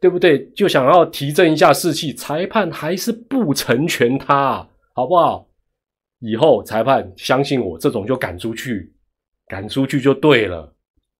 [0.04, 0.46] 对不对？
[0.50, 5.48] 就想要提振一下士气，裁判还是不成全他，好不好？
[6.18, 8.92] 以后裁判相信我，这种就赶出去，
[9.46, 10.70] 赶出去就对了。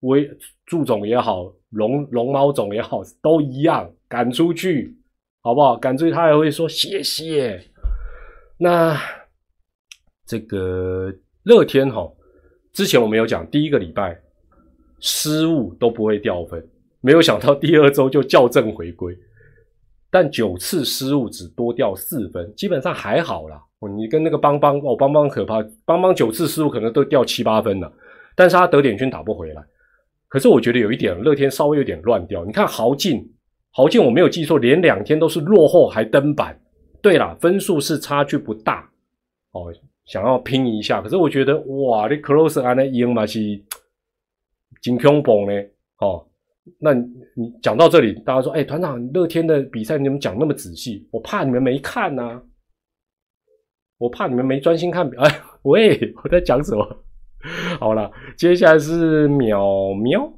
[0.01, 0.31] 威
[0.67, 4.95] 祝总也好，龙龙猫总也好，都一样，赶出去，
[5.41, 5.79] 好不好？
[5.79, 7.59] 赶出去，他还会说谢谢。
[8.59, 9.01] 那
[10.27, 11.11] 这个
[11.45, 12.07] 乐天哈，
[12.75, 14.21] 之前我们有讲，第一个礼拜
[15.01, 16.63] 失误都不会掉分，
[17.05, 19.15] 没有想到第二周就校正回归，
[20.11, 23.63] 但九次失误只多掉四分，基本上还好啦。
[23.95, 27.93] 你跟那个邦邦哦，邦邦可怕，邦邦九次失误可能都掉七八分了，
[28.35, 29.63] 但是他得点圈打不回来。
[30.29, 32.43] 可是我觉得有一点，乐天稍微有点乱掉。
[32.47, 33.31] 你看豪进，
[33.71, 36.59] 豪进我没有记错，连两天都是落后还登板。
[37.03, 38.91] 对了，分数是差距不大
[39.53, 39.71] 哦，
[40.07, 41.03] 想要拼一下。
[41.03, 43.39] 可是我觉得哇，你 close 安那赢嘛是
[44.81, 45.53] 真恐怖呢。
[45.99, 46.27] 哦，
[46.81, 51.07] 那你讲到这里，大家说，哎，团长，乐天的比赛你怎么讲那么仔细？
[51.11, 52.41] 我怕你们没看呐，
[53.99, 55.07] 我怕你们没专心看。
[55.19, 57.05] 哎，喂，我在讲什么？
[57.79, 60.33] 好了，接下来是淼淼，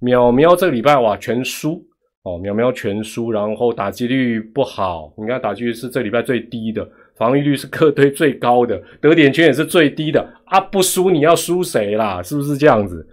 [0.00, 1.84] 淼淼这个礼拜哇全输
[2.22, 10.60] 哦，淼淼全输，然后打击率不好，你看打击率是这礼拜最低的，防御率是客队最高的，得点圈也是最低的啊！
[10.60, 12.22] 不输你要输谁啦？
[12.22, 13.04] 是不是这样子？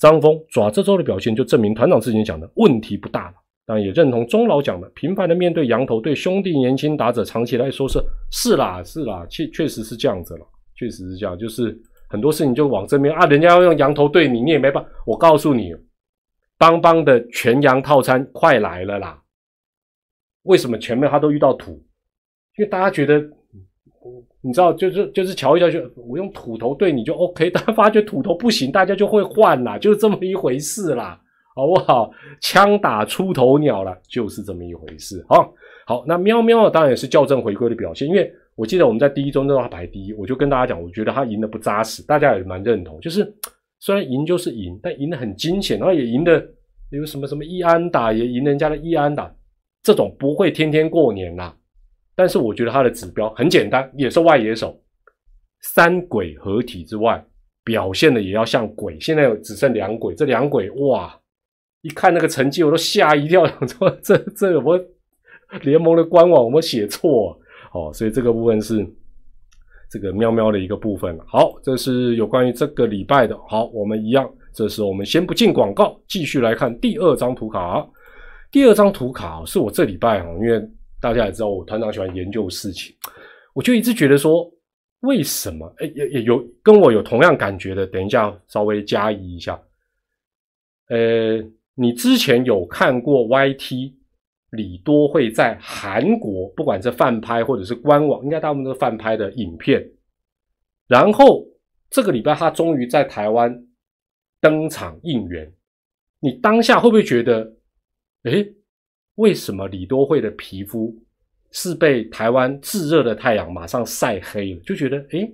[0.00, 3.34] 张峰爪这周的表现就证明团长之前讲的问题不大了，
[3.64, 11.80] 但也认同钟老讲的，频繁的面对羊头对兄弟年轻打者长期来说是是啦是啦，确确实是这样子了，确实是这样，就是。
[12.12, 14.84] 很多事情就往这边啊，人家要用羊头对你，你也没办。
[15.06, 15.72] 我告诉你，
[16.58, 19.22] 邦邦的全羊套餐快来了啦！
[20.42, 21.70] 为什么前面他都遇到土？
[22.58, 23.20] 因为大家觉得，
[24.42, 31.20] 你知道，就是就是瞧一瞧，就我用土头对你就 OK，但发觉土头不行，大家就会换啦，就是这么一回事啦，
[31.54, 32.10] 好不好？
[32.40, 35.46] 枪打出头鸟了，就是这么一回事啊。
[35.86, 42.98] 好，那喵喵当然也是校正回归的表现，因为我记得我们在第一周那他排第一，我就跟大家讲，我觉得他赢的不扎实，大家也蛮认同。
[43.00, 43.30] 就是
[43.78, 46.42] 虽然赢就是赢，但赢的很惊险，然后也赢的
[46.90, 49.30] 有什么什么易安打也赢人家的易安打，
[49.82, 51.54] 这种不会天天过年啦。
[52.20, 54.78] 但是我觉得他的指标很简单，也是外野手，
[55.62, 57.24] 三鬼合体之外，
[57.64, 59.00] 表现的也要像鬼。
[59.00, 61.18] 现在只剩两鬼，这两鬼哇，
[61.80, 64.78] 一看那个成绩我都吓一跳，想 说 这这有没？
[65.62, 67.34] 联盟的官网我们写错
[67.72, 68.86] 哦，所以这个部分是
[69.90, 73.34] 这个喵喵的一个部分好，这是有关于这个礼拜的。
[73.48, 77.88] 好，我们一样，这是我们先不进广告，继续来看第二张图卡。
[78.52, 80.60] 第二张图卡是我这礼拜哈，因为
[81.00, 82.94] 大家也知道我团长喜欢研究事情，
[83.54, 84.50] 我就一直觉得说，
[85.00, 85.72] 为什么？
[85.78, 89.60] 哎，也也有跟我有同样感觉的，等一下稍微加一一下。
[90.88, 91.38] 呃，
[91.74, 93.94] 你之前有看过 YT？
[94.50, 99.80] 李多会在韩国，不管是饭拍或者是官网，应该大部分都是饭拍的影片。
[100.88, 101.46] 然后
[101.88, 103.64] 这个礼拜他终于在台湾
[104.40, 105.54] 登场应援，
[106.18, 107.54] 你当下会不会觉得，
[108.24, 108.44] 哎，
[109.20, 110.96] 为什么李多惠的皮肤
[111.52, 114.60] 是被台湾炙热的太阳马上晒黑了？
[114.60, 115.30] 就觉得，哎，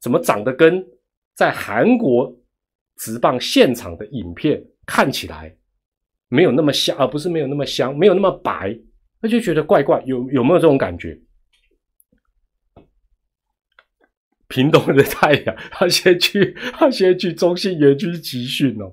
[0.00, 0.84] 怎么长得跟
[1.36, 2.36] 在韩国
[2.96, 5.56] 直棒现场的影片看起来？
[6.28, 8.76] 没有那么香，而不是没有那么香，没有那么白，
[9.22, 10.02] 那就觉得怪怪。
[10.04, 11.18] 有有没有这种感觉？
[14.48, 18.92] 屏东的太阳，他先去，他先去中信园区集训哦。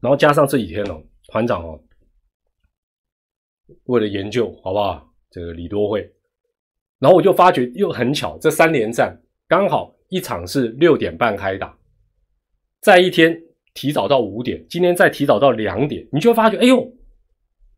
[0.00, 1.80] 然后加上这几天哦，团长哦，
[3.84, 5.12] 为了研究，好不好？
[5.30, 6.10] 这个李多惠。
[6.98, 11.78] 然后我就发觉又很巧，这三连战刚好一场是六点半开打，
[12.80, 13.40] 在一天
[13.72, 16.92] 提早到五点，今天再提早到两点，你就发觉，哎呦，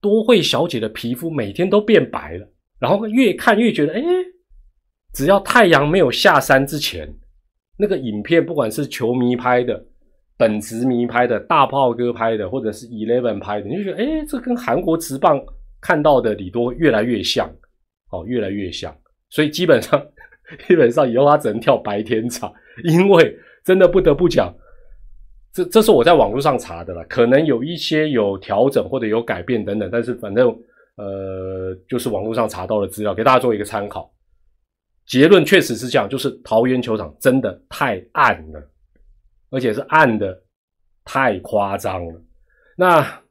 [0.00, 2.48] 多惠小姐的皮肤每天都变白了。
[2.80, 4.02] 然后越看越觉得，哎，
[5.12, 7.08] 只要太阳没有下山之前，
[7.76, 9.86] 那个影片不管是球迷拍的、
[10.36, 15.40] 本职迷拍的、大炮哥拍的，或者是 Eleven 拍的，你就觉得，哎，这跟韩国职棒
[15.80, 17.48] 看到的李多越来越像，
[18.10, 18.94] 哦，越来越像。
[19.30, 20.04] 所以基本上，
[20.66, 22.52] 基本上以后他只能跳白天场，
[22.84, 24.52] 因为真的不得不讲，
[25.52, 30.48] 这这是我在网络上查的了，可能有一些有调整或者有改变等等，但是反正
[30.96, 34.12] 呃，就是网络上查到的资料，给大家做一个参考。
[35.06, 38.70] 结论确实是这样，就是桃园球场真的太暗了，
[39.52, 40.42] 而且是暗的
[41.04, 42.20] 太夸张了。
[42.76, 43.22] 那。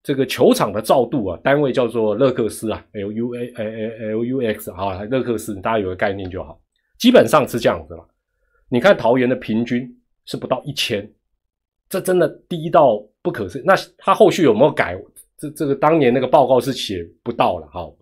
[0.00, 6.58] 这个球场的照度啊，单位叫做勒克斯啊，L U A L L U X 啊，勒克斯，大家有个概念就好。
[6.96, 8.08] 基本上是这样子了。
[8.70, 9.86] 你看桃园的平均
[10.24, 11.06] 是不到一千，
[11.90, 13.62] 这真的低到不可思议。
[13.66, 14.98] 那他后续有没有改？
[15.36, 17.92] 这这个当年那个报告是写不到了哈。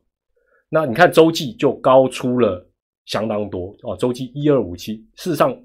[0.69, 2.65] 那你看洲际就高出了
[3.07, 5.05] 相当多哦，洲际一二五七。
[5.17, 5.59] 事实上，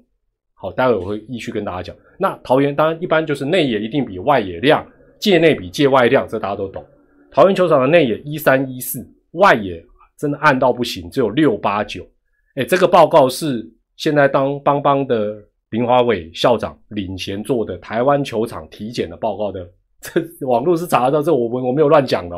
[0.62, 1.96] 好，待会我会继续跟大家讲。
[2.20, 4.86] 那桃园当然一般就是内野一定比外野亮。
[5.18, 6.84] 界内比界外亮，这大家都懂。
[7.32, 9.84] 桃园球场的内野一三一四，外野
[10.16, 12.08] 真的暗到不行，只有六八九。
[12.54, 15.36] 哎，这个报告是现在当邦邦的
[15.70, 19.68] 林华伟校长领衔做的台湾球场体检的报告的。
[20.00, 22.36] 这 网络是查得到，这我我我没有乱讲的。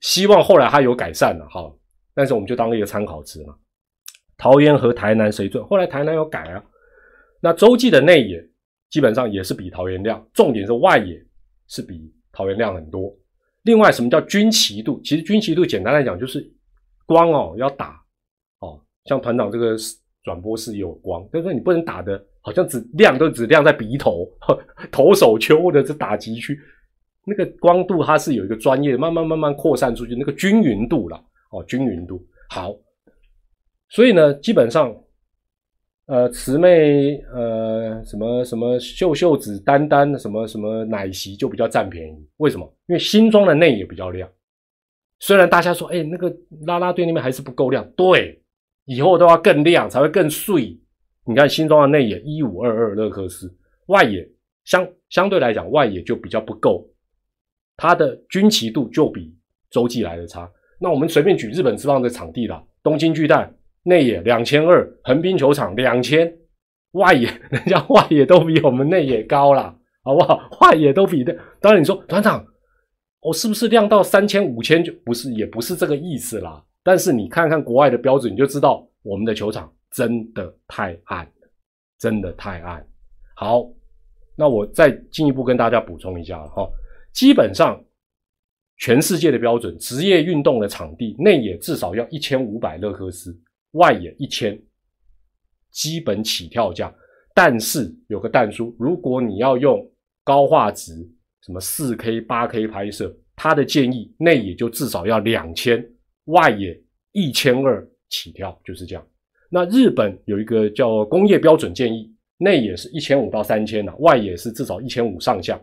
[0.00, 1.72] 希望后来他有改善了哈，
[2.14, 3.54] 但是我们就当一个参考值嘛。
[4.38, 5.64] 桃园和台南谁准？
[5.64, 6.64] 后来台南有改啊。
[7.46, 8.44] 那洲际的内野
[8.90, 11.24] 基本上也是比桃园亮，重点是外野。
[11.68, 13.12] 是比桃园亮很多。
[13.64, 15.00] 另外，什么叫军旗度？
[15.02, 16.48] 其实军旗度简单来讲就是
[17.04, 18.00] 光哦要打
[18.60, 19.74] 哦，像团长这个
[20.22, 24.28] 转播室有光，但是你不能打的，好像只亮都只亮在鼻头、
[24.92, 26.56] 投手丘或者是打击区，
[27.26, 31.16] 那个光度它是有一个专业，慢慢慢慢扩散出去，那个均匀度了
[31.50, 32.72] 哦，均匀度好。
[33.88, 34.94] 所以呢，基本上。
[36.06, 42.28] 呃，慈妹，呃，什么什么秀秀子、丹丹，什么什么奶昔就比较占便宜。
[42.36, 42.76] 为什么？
[42.86, 44.30] 因为新装的内也比较亮。
[45.18, 46.32] 虽然大家说，哎，那个
[46.64, 47.84] 拉拉队那边还是不够亮。
[47.96, 48.40] 对，
[48.84, 50.78] 以后都要更亮才会更碎。
[51.24, 53.52] 你看新装的内野一五二二勒克斯，
[53.86, 54.28] 外野
[54.64, 56.88] 相相对来讲外野就比较不够，
[57.76, 59.34] 它的军旗度就比
[59.70, 60.48] 洲际来的差。
[60.78, 63.52] 那我们随便举日本之棒的场地啦，东京巨蛋。
[63.86, 66.36] 内野两千二，横滨球场两千，
[66.92, 69.72] 外野 人家外野都比我们内野高啦，
[70.02, 70.40] 好不好？
[70.60, 71.32] 外野都比的。
[71.60, 72.44] 当然你说团长，
[73.20, 76.60] 我是不是亮到三千五千就不是，也不是这个意思啦。
[76.82, 81.48] 但是你看看国外的标准，你就知道我们的球场真的太暗了，
[81.96, 82.84] 真的太暗。
[83.36, 83.64] 好，
[84.36, 86.68] 那我再进一步跟大家补充一下哈，
[87.12, 87.80] 基本上
[88.78, 93.32] 全世界的标准，职业运动的场地内野至少要一千五百勒克斯，
[93.76, 94.60] 外野一千，
[95.70, 96.94] 基本起跳价。
[97.34, 99.78] 但是有个但书，如果你要用
[100.24, 100.92] 高画质，
[101.42, 105.86] 什么四 K、八 K 拍摄，他的建议内野就至少要两千，
[106.24, 109.06] 外野一千二起跳，就是这样。
[109.50, 115.60] 那日本有一个叫工业标准建议，内野是一千五到三千的，外野是至少一千五上下。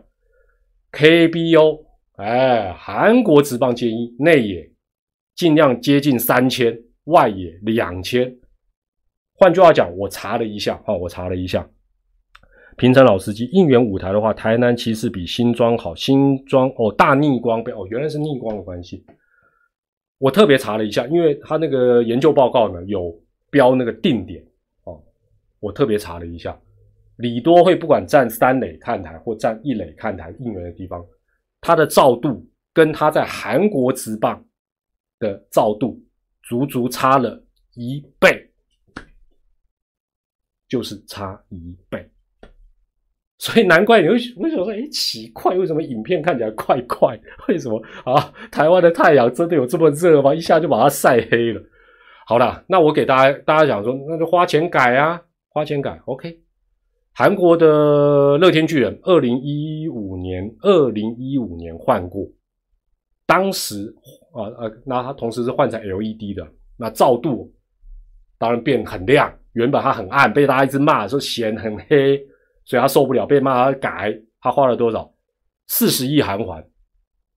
[0.92, 1.84] KBO，
[2.16, 4.70] 哎，韩国职棒建议内野
[5.34, 8.34] 尽量接近三千，外野两千。
[9.34, 11.68] 换句话讲，我查了一下，哦，我查了一下，
[12.76, 15.94] 平成老司机应援舞台的话，台南其实比新庄好。
[15.94, 19.04] 新庄哦，大逆光被哦，原来是逆光的关系。
[20.18, 23.12] 我特别查了一下，因为他那个研究报告呢有
[23.50, 24.42] 标那个定点
[24.84, 25.02] 哦，
[25.58, 26.56] 我特别查了一下，
[27.16, 31.04] 李多会不管站三垒看台或站一垒看台应援的地方，
[31.60, 34.42] 它的照度跟他在韩国职棒
[35.18, 36.00] 的照度
[36.48, 37.42] 足足差了
[37.74, 38.50] 一倍。
[40.66, 42.10] 就是差一倍，
[43.38, 47.20] 所以难怪你会为什么说哎奇怪，为什么影片看起来怪怪？
[47.46, 48.32] 为什么啊？
[48.50, 50.34] 台湾的太阳真的有这么热吗？
[50.34, 51.62] 一下就把它晒黑了。
[52.26, 56.00] 好了，那我给大家大家讲说，那就花钱改啊，花钱改。
[56.06, 56.40] OK，
[57.12, 62.26] 韩国的乐天巨人，二零一五年，二零一五年换过，
[63.26, 63.94] 当时
[64.34, 67.50] 啊啊，那它同时是换成 LED 的，那照度
[68.38, 69.32] 当然变很亮。
[69.52, 72.20] 原本它很暗，被大家一直骂说显很黑，
[72.64, 74.12] 所以他受不了，被骂他改。
[74.40, 75.10] 他花了多少？
[75.68, 76.66] 四十亿韩元，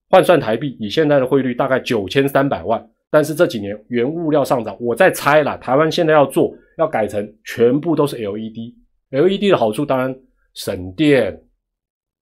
[0.09, 2.89] 换算台币，以现在的汇率大概九千三百万。
[3.09, 8.73] 但是这几年原物料上涨，我在猜了，台湾现在要做，要改成全部都是 LED。
[9.11, 10.13] LED 的好处当然
[10.55, 11.41] 省电、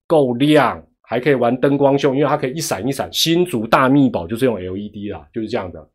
[0.06, 3.12] 够亮，还可以玩灯光秀，因为它可以一闪一闪。
[3.12, 5.90] 新竹大秘宝就是用 LED 啦，就是这样的。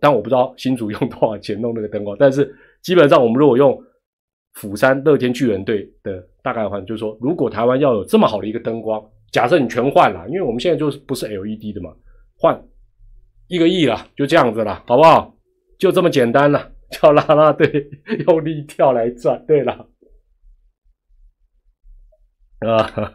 [0.00, 2.54] 但我不知道新竹用多少钱弄那个灯光，但是。
[2.82, 3.80] 基本上，我们如果用
[4.54, 11.94] 釜山乐天巨人队的大概换，就是说，如果台湾要有这么好的一个灯光，假设你全换了，因为我们现在就是不是 LED 的嘛，
[12.36, 12.60] 换
[13.46, 15.32] 一个亿了，就这样子了，好不好？
[15.78, 17.88] 就这么简单了，叫拉拉队
[18.26, 19.40] 用力跳来赚。
[19.46, 19.88] 对了，
[22.66, 23.14] 啊，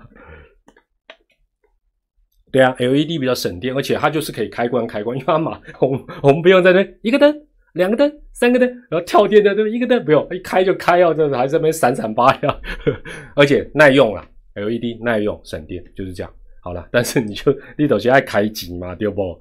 [2.51, 7.43] 对啊，LED 比较省电，而且它就是可以开关开关， 因为它嘛，我们我们不用在那一个灯。
[7.73, 12.59] 两个灯，三个灯，然后跳电的对一个灯不用，一开就开哦，这还在那边闪闪发亮，
[13.35, 14.25] 而且耐用了
[14.55, 16.33] ，LED 耐用省电，就是这样。
[16.63, 19.39] 好了， 但是你就你首先爱开机嘛，对不？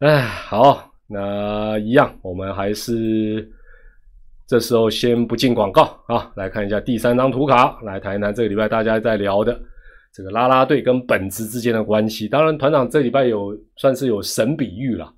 [0.00, 3.48] 哎，好，那一样，我们还是
[4.48, 9.56] 这时候先不进广告啊，来看一下第三张图卡，来谈一谈这个礼拜大家在聊的
[10.12, 12.28] 这个拉拉队跟本职之间的关系。
[12.28, 15.14] 当然，团长这礼拜有算是有神比喻了。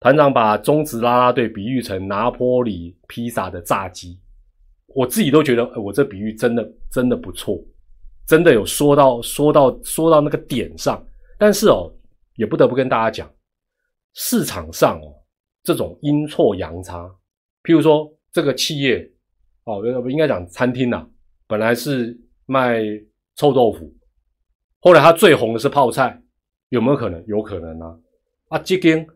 [0.00, 4.18] 团长把中职拉拉队比喻成拿坡里披萨的炸鸡，
[4.94, 7.60] 我自己都觉得，我这比喻真的真的不错，
[8.26, 11.04] 真的有说到说到说到那个点上。
[11.36, 11.92] 但是哦，
[12.36, 13.28] 也不得不跟大家讲，
[14.14, 15.14] 市场上哦
[15.64, 17.04] 这种阴错阳差，
[17.64, 19.08] 譬如说这个企业
[19.64, 21.04] 哦，不应该讲餐厅呐，
[21.48, 22.84] 本来是卖
[23.38, 23.94] 臭豆腐，
[24.80, 26.20] 后来他最红的是泡菜，
[26.70, 27.24] 有没有可能？
[27.28, 27.96] 有可能啊，
[28.48, 29.06] 啊这间。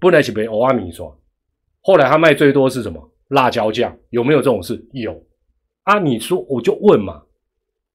[0.00, 1.16] 本来是卖欧阿米刷，
[1.80, 3.12] 后来他卖最多是什么？
[3.28, 4.84] 辣椒酱有没有这种事？
[4.92, 5.24] 有
[5.84, 6.00] 啊！
[6.00, 7.22] 你说我就问嘛，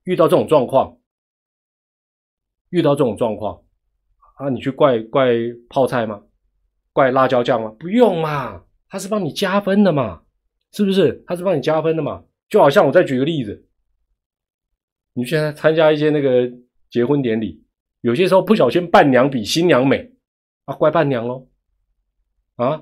[0.05, 0.97] 遇到这种状况，
[2.69, 3.61] 遇到这种状况
[4.37, 5.33] 啊，你去怪怪
[5.69, 6.23] 泡菜吗？
[6.93, 7.75] 怪辣椒酱吗？
[7.77, 10.23] 不用嘛，他是帮你加分的嘛，
[10.71, 11.23] 是不是？
[11.27, 12.23] 他是帮你加分的嘛？
[12.47, 13.67] 就好像我再举个例子，
[15.19, 16.49] 你现在参加一些那个
[16.89, 17.61] 结婚典礼，
[17.99, 20.09] 有些时候不小心伴娘比新娘美
[20.63, 21.45] 啊，怪伴娘喽。
[22.55, 22.81] 啊，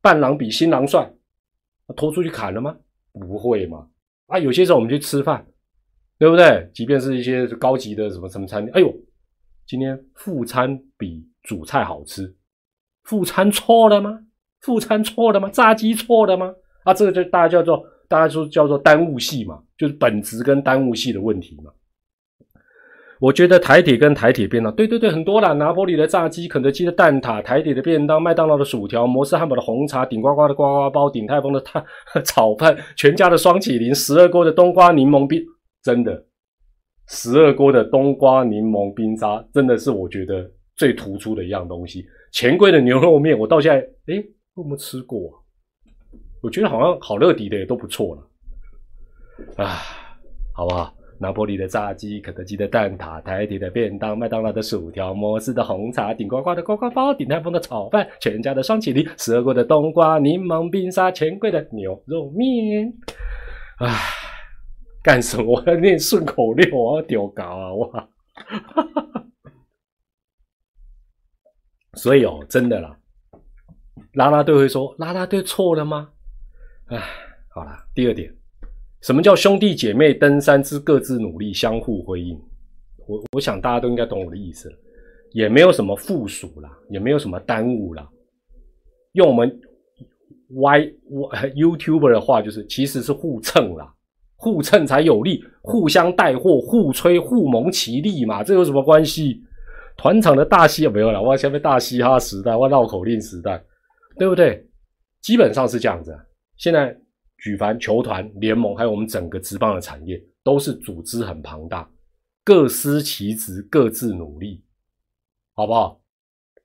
[0.00, 1.08] 伴郎比新郎帅，
[1.94, 2.76] 拖出去砍了吗？
[3.12, 3.88] 不会嘛？
[4.26, 5.46] 啊，有些时候我们去吃饭，
[6.18, 6.68] 对不对？
[6.74, 8.92] 即便是一些高级的什么什么餐厅，哎呦，
[9.64, 12.34] 今天副餐比主菜好吃，
[13.04, 14.26] 副餐错了吗？
[14.60, 15.48] 副餐错了吗？
[15.50, 16.52] 炸鸡错了吗？
[16.82, 21.72] 啊，这个就大家叫做大家说叫做耽误戏嘛，就是本质跟耽误戏的问题嘛。
[23.20, 25.52] 我觉得台铁跟台铁便当，对对对，很多啦。
[25.52, 31.82] 拿破里的炸鸡，肯德基的蛋挞，台铁的便当，麦当劳的薯条，摩斯汉堡的红茶，顶呱呱的呱呱包，顶泰丰的泰
[32.24, 35.42] 炒饭，全家的双麒麟，十二锅的冬瓜柠檬冰，
[35.82, 36.24] 真的，
[37.08, 42.04] 十二锅的冬瓜柠檬冰沙，真的是我觉得最突出的一样东西。
[42.32, 43.78] 钱柜的牛肉面，我到现在，
[44.12, 44.22] 诶，
[44.56, 45.32] 有没有吃过？
[46.42, 49.78] 我觉得好像好乐迪的也都不错了，啊，
[50.54, 50.92] 好不好？
[51.18, 62.92] 拿破里的炸鸡，肯德基的蛋挞，台铁的便当，麦当劳的薯条，摩斯的红茶，顶呱呱的呱呱包，顶泰丰的炒饭，全家的双麒麟，十二国的冬瓜，柠檬冰沙，钱柜的牛肉面。
[63.78, 63.94] 唉，
[65.02, 65.44] 干什么？
[65.44, 67.74] 我要念顺口溜，我要丢稿啊！
[67.74, 68.08] 哇，
[71.94, 72.98] 所以哦，真的啦，
[74.12, 76.10] 拉拉队会说拉拉队错了吗？
[76.86, 76.98] 唉，
[77.48, 78.34] 好了，第二点。
[79.06, 82.36] 什么叫兄弟姐妹登山之各自努力，相互辉映？
[83.06, 84.68] 我我想大家都应该懂我的意思，
[85.30, 88.04] 也没有什么附属啦，也没有什么耽误啦。
[89.12, 89.48] 用我们
[90.48, 93.94] Y Y YouTuber 的话，就是其实是互蹭啦，
[94.34, 99.40] 互蹭才有力，互相带货，互吹互蒙其利嘛，这有什么关系？
[99.96, 103.62] 团场的大嘻没有了，我前面大嘻哈时代，我绕口令时代，
[104.18, 104.66] 对不对？
[105.22, 106.12] 基本上是这样子，
[106.56, 106.92] 现在。
[107.46, 111.88] 举凡球团、联盟，还有我们整个职棒的产业，都是组织很庞大，
[112.42, 114.60] 各司其职，各自努力，
[115.54, 116.00] 好不好？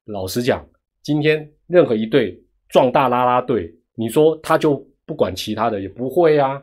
[0.06, 0.68] 老实讲，
[1.04, 6.60] 今天任何一队壮大拉拉队，你说他就不管其他的，也不会啊，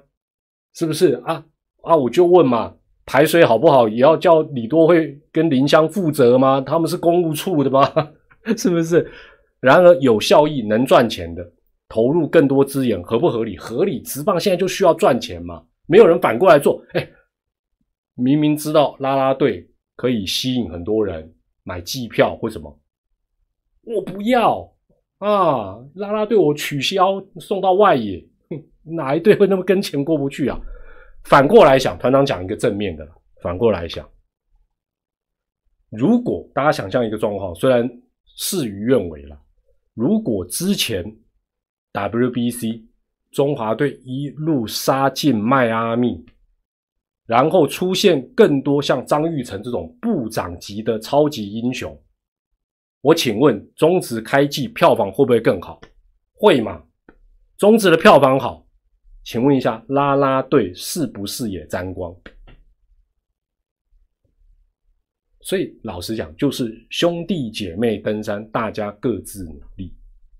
[0.74, 1.46] 是不是啊？
[1.84, 2.74] 啊，我就问嘛，
[3.06, 6.60] 排水好不好，也要叫李多惠跟林香负责吗？
[6.60, 7.88] 他们是公务处的吗？
[8.58, 9.08] 是不是？
[9.60, 11.52] 然而有效益、能赚钱的。
[11.88, 13.56] 投入更多资源合不合理？
[13.56, 15.64] 合理，直棒现在就需要赚钱嘛。
[15.86, 16.84] 没有人反过来做。
[16.92, 17.10] 哎，
[18.14, 19.66] 明明知道拉拉队
[19.96, 21.34] 可以吸引很多人
[21.64, 22.78] 买机票或什么，
[23.84, 24.70] 我不要
[25.16, 25.78] 啊！
[25.94, 28.22] 拉拉队我取消，送到外野。
[28.82, 30.60] 哪一队会那么跟钱过不去啊？
[31.24, 33.08] 反过来想，团长讲一个正面的。
[33.42, 34.06] 反过来想，
[35.90, 37.88] 如果大家想象一个状况，虽然
[38.36, 39.40] 事与愿违了，
[39.94, 41.02] 如果之前。
[41.92, 42.84] WBC
[43.30, 46.24] 中华队一路杀进迈阿密，
[47.26, 52.00] 然后出现更多像张玉成这种部长级的超级英雄。
[53.00, 55.80] 我请问，中职开季票房会不会更好？
[56.34, 56.82] 会吗？
[57.56, 58.66] 中职的票房好，
[59.24, 62.14] 请问一下，拉拉队是不是也沾光？
[65.40, 69.94] 所以老实讲，就是兄弟姐妹登山，大家各自努力。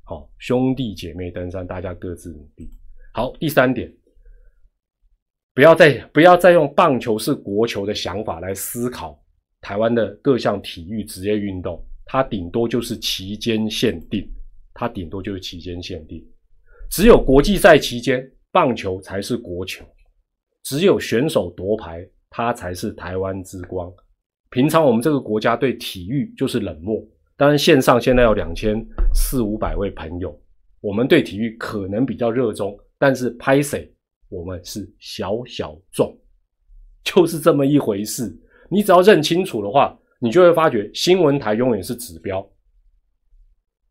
[0.08, 2.70] 好，兄弟姐妹登山，大家各自努力。
[3.12, 3.94] 好，第三点，
[5.52, 9.22] 不要再不要再用棒球是国球的想法来思考
[9.60, 14.26] 台湾的各项体育职业运动，它顶多就是期间限定，
[14.72, 16.26] 它顶多就是期间限定。
[16.90, 19.84] 只有国际赛期间，棒球才是国球；
[20.62, 23.92] 只有选手夺牌，它才是台湾之光。
[24.48, 27.06] 平常我们这个国家对体育就是冷漠。
[27.38, 28.84] 当然，线上现在有两千
[29.14, 30.36] 四五百位朋友，
[30.80, 33.88] 我们对体育可能比较热衷，但是拍谁，
[34.28, 36.18] 我们是小小众，
[37.04, 38.36] 就是这么一回事。
[38.68, 42.44] 你只要认清楚的话，你就会发觉新闻台永远是指标，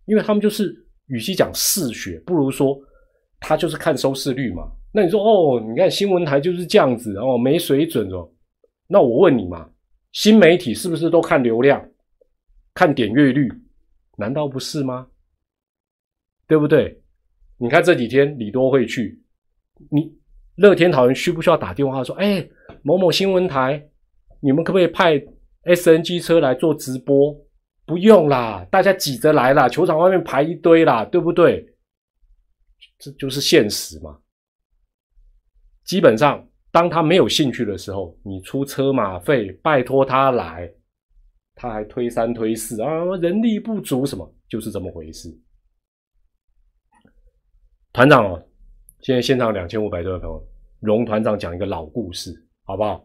[0.07, 0.75] 因为他们就是
[1.05, 2.77] 与其讲嗜血，不如说
[3.39, 4.69] 他就是看收视率嘛。
[4.91, 8.29] 那你说哦，你看新闻台就是这样子哦，没水准哦。
[8.87, 9.69] 那我问你嘛，
[10.11, 11.81] 新媒体是不是都看流量？
[12.77, 13.51] 看点阅率，
[14.17, 15.07] 难道不是吗？
[16.47, 17.01] 对不对？
[17.57, 19.19] 你看这几天李多会去，
[19.89, 20.15] 你
[20.57, 22.47] 乐天桃园需不需要打电话说，哎，
[22.83, 23.83] 某某新闻台，
[24.41, 25.19] 你们可不可以派
[25.63, 27.35] SNG 车来做直播？
[27.87, 31.67] 不用啦，大家挤着来啦，球场外面排一堆啦，对不对？
[32.99, 34.19] 这就是现实嘛。
[35.83, 40.71] 基本上，当他没有兴趣的时候，你出车马费，拜托他来。
[41.57, 45.27] 他还推三推四啊，人力不足什么，就是这么回事。
[47.91, 48.41] 团长哦，
[49.01, 50.47] 现在现场两千五百多位朋友，
[50.79, 52.31] 荣团长讲一个老故事，
[52.63, 53.03] 好不好？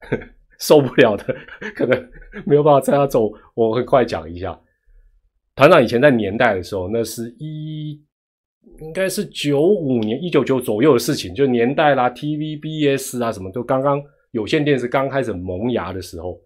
[0.58, 1.24] 受不了的，
[1.74, 2.10] 可能
[2.44, 4.60] 没有办法再他走，我会快讲一下。
[5.54, 7.92] 团长以前在年代的时候，那是一
[8.80, 16.40] 应该是九五年、一九九左右的事情，就年代啦，TVBS 啊什么都刚刚有线电视刚开始萌芽的时候。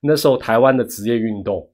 [0.00, 1.68] 那时候台湾的职业运动，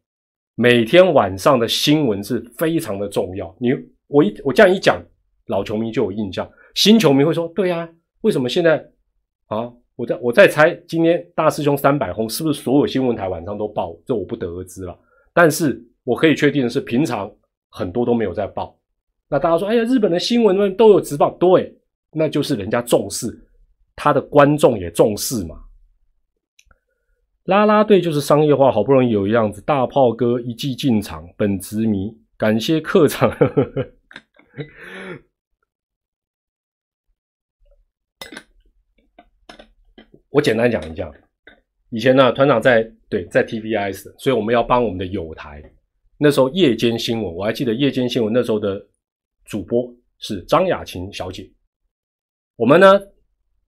[0.55, 3.55] 每天晚上的新闻是非常的重要。
[3.61, 3.71] 你
[4.07, 5.03] 我一我这样一讲，
[5.47, 7.89] 老球迷就有印象，新球迷会说：“对呀，
[8.23, 8.85] 为什么现在
[9.47, 13.97] 啊？”我在我在猜，今天大师兄三百轰是不是所有新闻台晚上都报？
[14.05, 14.99] 这我不得而知了。
[15.33, 17.31] 但是我可以确定的是，平常
[17.71, 18.77] 很多都没有在报。
[19.29, 21.73] 那大家说：“哎呀，日本的新闻呢都有直报。”对，
[22.11, 23.29] 那就是人家重视，
[23.95, 25.64] 他的观众也重视嘛。
[27.45, 33.31] 拉拉队就是商业化，好不容易有一样子大炮哥一季进场，本职迷感谢客场。
[33.31, 33.95] 呵 呵
[40.31, 41.13] 我简单讲一下，
[41.91, 45.63] 以前呢，团长在对在 TVS，所以我们要帮我们的友台。
[46.17, 48.81] 那时候夜间新闻，我还记得夜间新闻那时候的
[49.45, 51.53] 主播是张雅琴小姐。
[52.57, 52.99] 我们呢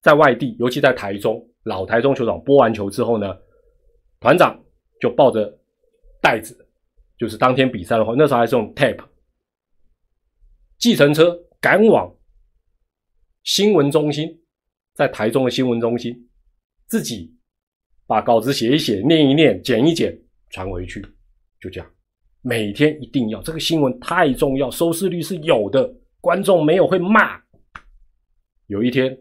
[0.00, 3.36] 在外地，尤其在台中老台中球场播完球之后呢，
[4.20, 4.62] 团长
[5.00, 5.58] 就抱着
[6.20, 6.66] 袋子，
[7.18, 9.04] 就是当天比赛的话，那时候还是用 tape，
[10.78, 12.12] 计程车赶往
[13.44, 14.40] 新闻中心，
[14.94, 16.28] 在台中的新闻中心。
[16.88, 17.34] 自己
[18.06, 20.16] 把稿子写一写，念一念，剪一剪，
[20.50, 21.04] 传回去，
[21.60, 21.90] 就这样。
[22.42, 27.42] 每天一定要这个新闻太重要，收视率是有的，观众没有会骂。
[28.68, 29.18] 有一天，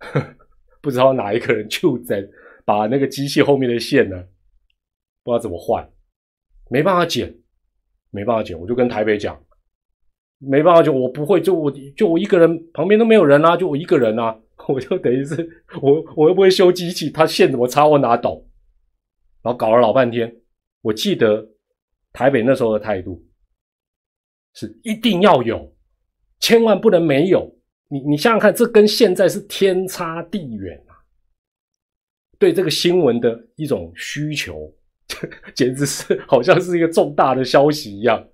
[0.80, 2.26] 不知道哪一个人就在
[2.68, 4.16] 把那个机器后面的线呢，
[5.24, 5.90] 不知道怎么换，
[6.68, 7.34] 没办法剪，
[8.10, 9.42] 没办法剪，我就跟台北讲，
[10.36, 14.38] 没办法剪，我不会，就我就我一个人，旁边都没有人啊，就我一个人啊。
[14.68, 18.46] 我就等于是我，我又不会修机器，他线怎么插我哪懂？
[19.42, 20.30] 然后搞了老半天。
[20.82, 21.48] 我记得
[22.12, 23.24] 台北那时候的态度
[24.52, 25.74] 是一定要有，
[26.40, 27.50] 千万不能没有。
[27.88, 30.78] 你你想想看，这跟现在是天差地远！
[32.38, 34.72] 对这个新闻的一种需求，
[35.54, 38.26] 简直是好像是一个重大的消息一样。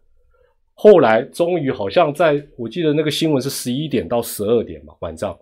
[0.75, 5.39] 后来终于好像在我记得那个新闻是十一点到十二点吧，晚上。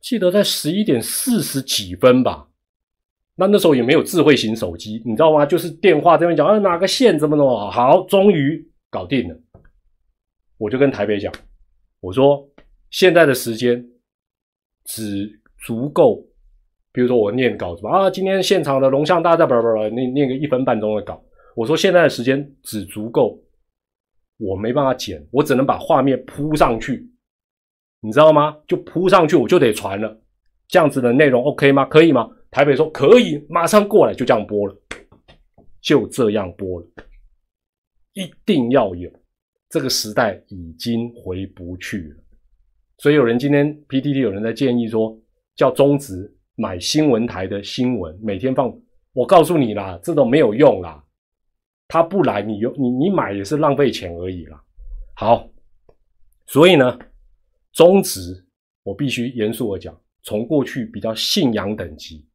[0.00, 2.48] 记得在十一点四十几分吧，
[3.34, 5.44] 那那时候也没有智慧型手机，你知道吗？
[5.44, 9.36] 就是电话这边讲，啊哪个线怎么怎么好，终于搞定了。
[10.58, 11.32] 我就跟台北讲，
[12.00, 12.48] 我说
[12.90, 13.84] 现在的时间
[14.84, 16.24] 只足够，
[16.96, 21.22] 比如说我念稿子啊，今天现场的龙象大战，不不不，念念个一分半钟的稿。
[21.54, 23.38] 我说现在的时间只足够，
[24.38, 27.06] 我没办法剪，我只能把画面铺上去。
[28.00, 28.56] 你知道吗？
[28.66, 30.18] 就铺上去，我就得传了。
[30.68, 31.84] 这样子的内容 OK 吗？
[31.84, 32.30] 可以吗？
[32.50, 34.74] 台北说可以，马上过来，就这样播了，
[35.82, 36.86] 就这样播了。
[38.14, 39.10] 一定要有，
[39.68, 42.16] 这个时代已经回不去了。
[42.96, 45.14] 所以有人今天 PTT 有人在建议说，
[45.56, 48.76] 叫中职买新闻台的新闻，每天放。
[49.12, 51.02] 我告诉你啦，这种没有用啦。
[51.86, 54.60] 他不来，你有你你买也是浪费钱而已啦。
[55.14, 55.48] 好，
[56.46, 56.98] 所以呢。
[57.72, 58.46] 中职，
[58.84, 62.26] 我必须严肃的讲，从过去比较信仰等级，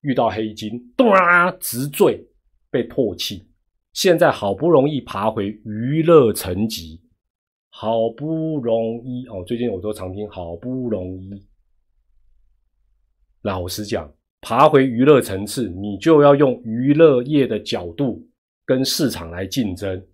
[0.00, 2.26] 遇到黑金，咚啊，直坠
[2.68, 3.46] 被唾弃，
[3.92, 7.00] 现在好不容易爬回娱乐层级，
[7.70, 11.45] 好不容易哦，最近我都常听，好不容易，
[13.46, 18.20] 老实讲，爬回娱乐层次，你就要用娱乐业的角度
[18.64, 20.04] 跟市场来竞争。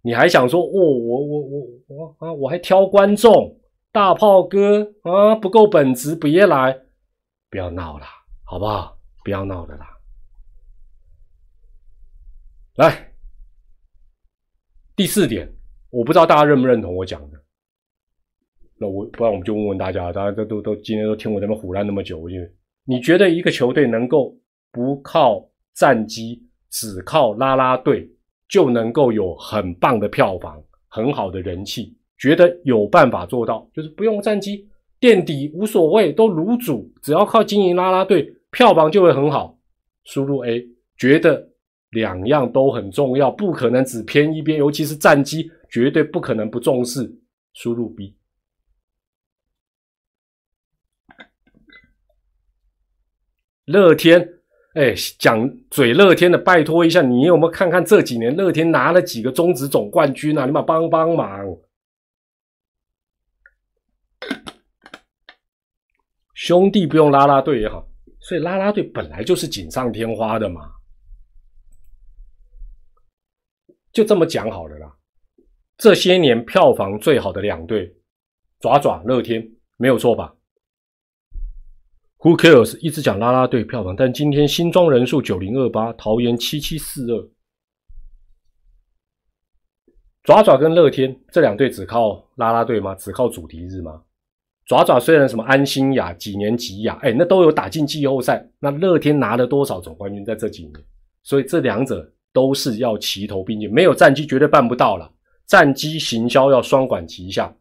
[0.00, 6.78] 你还想说，哦，我我我我啊，我还挑观众，大炮哥啊，不够本职，别来，
[7.50, 8.06] 不要闹了，
[8.44, 8.96] 好不好？
[9.24, 9.98] 不要闹了啦。
[12.76, 13.12] 来，
[14.94, 15.52] 第四点，
[15.90, 17.42] 我不知道大家认不认同我讲的。
[18.78, 22.36] 那我不然我们就问问大家，大家都都都今天都听我这么胡乱那么久，我就
[22.84, 24.36] 你觉得一个球队能够
[24.70, 28.08] 不靠战绩，只靠拉拉队？
[28.48, 34.64] 就能够有很棒的票房，很好的人气，觉得有办法做到，就是不用战机
[35.00, 39.58] 垫底无所谓，都卤煮，只要靠经营拉拉队，票房就会很好。
[40.04, 40.64] 输入 A，
[40.96, 41.44] 觉得
[41.90, 47.12] 两样都很重要，不可能只偏一边，尤其是战机，绝对不可能不重视。
[47.52, 48.14] 输入 B，
[53.66, 54.32] 乐天。
[54.74, 60.44] 哎，讲嘴乐天的，拜托一下，你有没有看看这几年乐天拿了几个中职总冠军啊？
[60.44, 61.46] 你们帮帮忙，
[66.34, 67.88] 兄弟不用拉拉队也好，
[68.20, 70.70] 所以拉拉队本来就是锦上添花的嘛，
[73.92, 74.94] 就这么讲好了啦。
[75.78, 77.90] 这些年票房最好的两队，
[78.60, 79.42] 爪爪乐天
[79.78, 80.35] 没有错吧
[82.26, 82.76] ？Who cares？
[82.80, 87.28] 一直讲拉拉队票房，但今天新庄人数九零二八，桃园七七四二。
[90.24, 92.96] 爪爪跟乐天这两队只靠拉拉队吗？
[92.96, 94.02] 只靠主题日吗？
[94.66, 98.44] 爪爪虽然什么安心雅几年级雅，哎，那都有打进季后赛。
[98.58, 100.72] 那乐天拿了多少总冠军在这几年？
[101.22, 105.08] 所以这两者都是要齐头并进，没有战绩绝对办不到了。
[105.46, 107.54] 战机行销要双管齐下。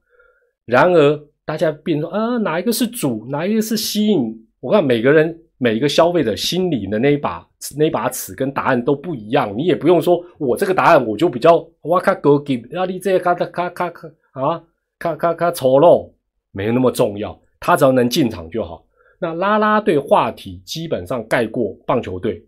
[0.65, 4.43] 然而大家变说啊，哪一个是主，哪一个是吸引？
[4.65, 7.47] 我看每个人每一个消费者心里的那一把
[7.77, 14.63] 那把尺跟答案都不一样，你也不用说我这个答案我就比较哇卡高级，啊你这卡卡卡卡啊
[14.97, 16.11] 卡卡卡丑陋，
[16.51, 18.83] 没那么重要，他只要能进场就好。
[19.19, 22.43] 那拉拉队话题基本上盖过棒球队。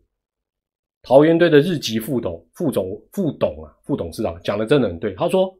[1.04, 5.14] 桃园队的日籍副董、副总、副董啊，副董事长讲的真的很对。
[5.14, 5.56] 他说，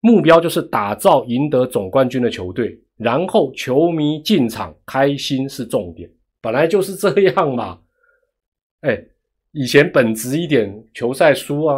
[0.00, 6.10] 目标就是打造赢得总冠军的球队，然后球迷进场开心是重点，
[6.42, 7.80] 本来就是这样嘛。
[8.82, 9.02] 哎，
[9.52, 11.76] 以前本职一点，球赛输啊，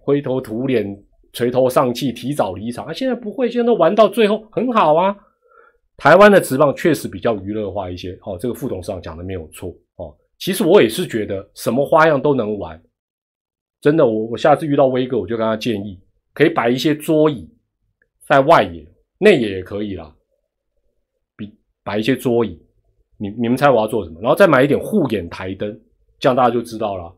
[0.00, 1.00] 灰头土脸、
[1.32, 2.92] 垂头丧气、提早离场啊。
[2.92, 5.16] 现在不会，现在都玩到最后很好啊。
[5.96, 10.14] 台湾的职棒确实比较娱乐化一些，哦，这个副董事长讲的没有错哦。
[10.38, 12.80] 其实我也是觉得什么花样都能玩，
[13.80, 15.98] 真的，我我下次遇到威哥，我就跟他建议，
[16.34, 17.48] 可以摆一些桌椅
[18.28, 18.86] 在外野、
[19.18, 20.14] 内野也可以啦，
[21.86, 22.60] 摆一些桌椅，
[23.16, 24.20] 你你们猜我要做什么？
[24.20, 25.80] 然后再买一点护眼台灯，
[26.18, 27.16] 这样大家就知道了，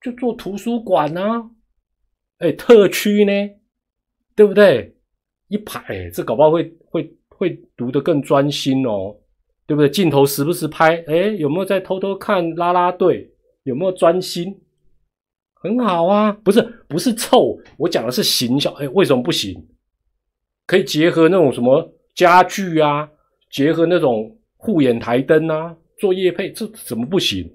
[0.00, 1.50] 就做图书馆啊，
[2.38, 3.32] 哎，特区呢，
[4.34, 4.96] 对不对？
[5.48, 9.14] 一排，这搞不好会会会读得更专心哦。
[9.64, 9.88] 对不对？
[9.88, 13.32] 镜头时不时拍，哎，有没有在偷偷看拉拉队？
[13.62, 14.60] 有没有专心？
[15.54, 18.74] 很好啊，不是不是臭，我讲的是形象。
[18.74, 19.66] 哎，为什么不行？
[20.66, 23.08] 可以结合那种什么家具啊，
[23.52, 27.48] 结合那种护眼台灯啊，做夜配，这怎么不行？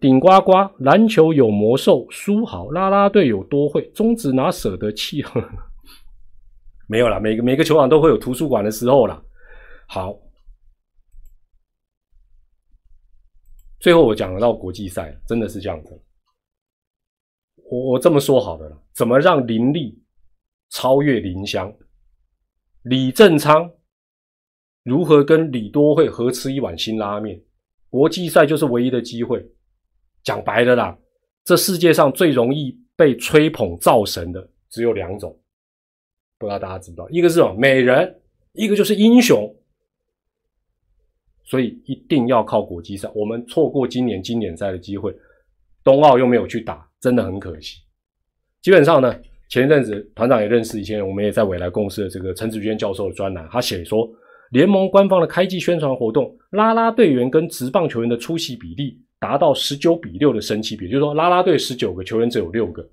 [0.00, 5.22] 顶呱呱，篮球有魔兽，书好，拉拉队有多会，中指哪舍得弃？
[6.88, 9.22] 没有啦，每个每个球场都会有图书馆的时候啦。
[9.88, 10.18] 好。
[13.80, 16.00] 最后我讲到国际赛，真的是这样子。
[17.70, 20.02] 我我这么说好的了，怎么让林立
[20.70, 21.70] 超越林香？
[22.82, 23.70] 李正昌
[24.84, 27.40] 如何跟李多惠合吃一碗新拉面？
[27.90, 29.44] 国际赛就是唯一的机会。
[30.22, 30.96] 讲白了啦，
[31.42, 35.38] 这世界上最容易被吹捧造神的只有两种，
[36.38, 37.08] 不知道大家知不知道？
[37.10, 38.20] 一个是美人，
[38.52, 39.54] 一个就是英雄。
[41.46, 45.14] 所以一定要靠国际赛，我们错过今年经典赛的机会，
[45.82, 47.80] 冬奥又没有去打，真的很可惜。
[48.62, 49.14] 基本上呢，
[49.50, 54.10] 前一阵子团长也认识以前我们也在未来公司的这个陈子娟教授的专栏，他写说，
[54.54, 62.88] 联盟官方的开季宣传活动，拉拉队员跟职棒球员的出席比例达到十九比六的神奇比，就是说拉拉队十九个球员只有六个，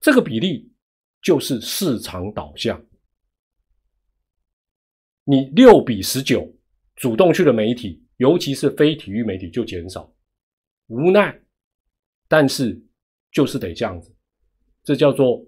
[0.00, 0.70] 这个比例
[1.20, 2.80] 就是市场导向，
[5.24, 6.50] 你六比十九。
[6.96, 10.08] 主动去的媒体，尤其是非体育媒体就减少，
[10.88, 11.36] 无奈，
[12.28, 12.80] 但是
[13.32, 14.14] 就是得这样子，
[14.84, 15.42] 这叫做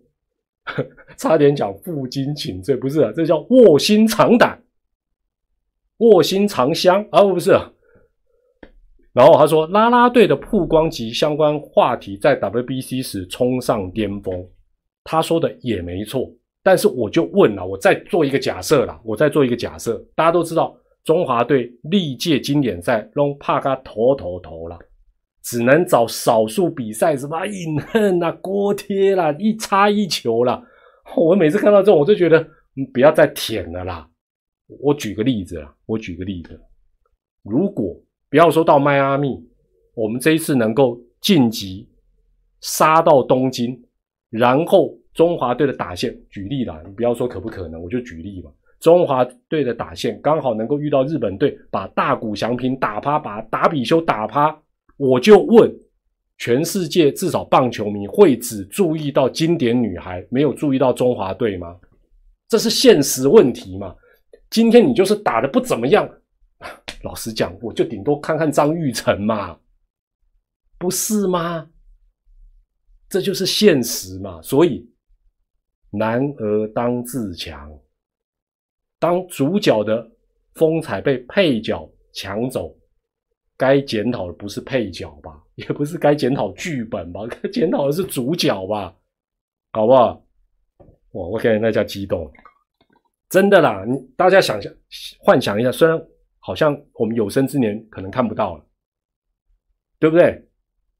[1.18, 4.60] 差点讲负荆请罪，不是啊，这叫卧薪尝胆，
[5.98, 7.52] 卧薪尝香啊，不是。
[9.12, 14.44] 然后他说，拉拉队的曝光及相关话题在 WBC 时冲上巅峰，
[15.04, 16.28] 他说的也没错，
[16.62, 20.76] 但是我就问了，我再做一个假设啦，我再做一个假设，大家都知道。
[21.04, 24.78] 中华队历届经典赛弄怕他头头头了，
[25.42, 30.62] 只能找少数比赛什么隐恨啦、锅贴啦、一差一球啦。
[31.14, 32.42] 我每次看到这种，我就觉得
[32.94, 34.08] 不要再舔了啦。
[34.66, 36.58] 我举个例子啦，我举个例子，
[37.42, 37.94] 如果
[38.30, 39.28] 不要说到迈阿密，
[39.94, 41.88] 我们这一次能够晋级，
[42.60, 43.78] 杀到东京，
[44.30, 48.50] 然后中华队的打线，举例啦，你不要说可不可能，我就举例嘛。
[48.80, 54.54] 中华队的打线刚好能够遇到日本队，把大谷翔平打趴，把打比修打趴。
[54.96, 55.72] 我就问，
[56.38, 61.76] 全世界至少棒球迷会只注意到经典女孩，没有注意到中华队吗？
[62.48, 63.94] 这是现实问题嘛？
[64.54, 66.08] 今天你就是打的不怎么样，
[67.02, 69.58] 老实讲，我就顶多看看张玉成嘛，
[70.78, 71.68] 不是吗？
[73.08, 74.40] 这就是现实嘛。
[74.42, 74.88] 所以，
[75.90, 77.68] 男儿当自强。
[79.00, 80.08] 当主角的
[80.54, 82.72] 风采被配角抢走，
[83.56, 85.42] 该检讨的不是配角吧？
[85.56, 87.22] 也不是该检讨剧本吧？
[87.26, 88.96] 该 检讨的是主角吧？
[89.72, 90.24] 好不好？
[91.10, 92.32] 我我感觉那叫激动，
[93.34, 93.84] 真的啦！
[93.84, 94.72] 你大家想象、
[95.18, 96.00] 幻想一下，虽然
[96.38, 98.64] 好像我们有生之年可能看不到了，
[99.98, 100.40] 对不对？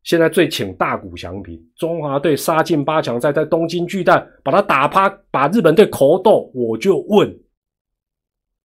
[0.03, 7.41] 现在最请大谷翔平，中华队杀进八强赛，在东京巨蛋把他打趴，把日本队口斗，我就问。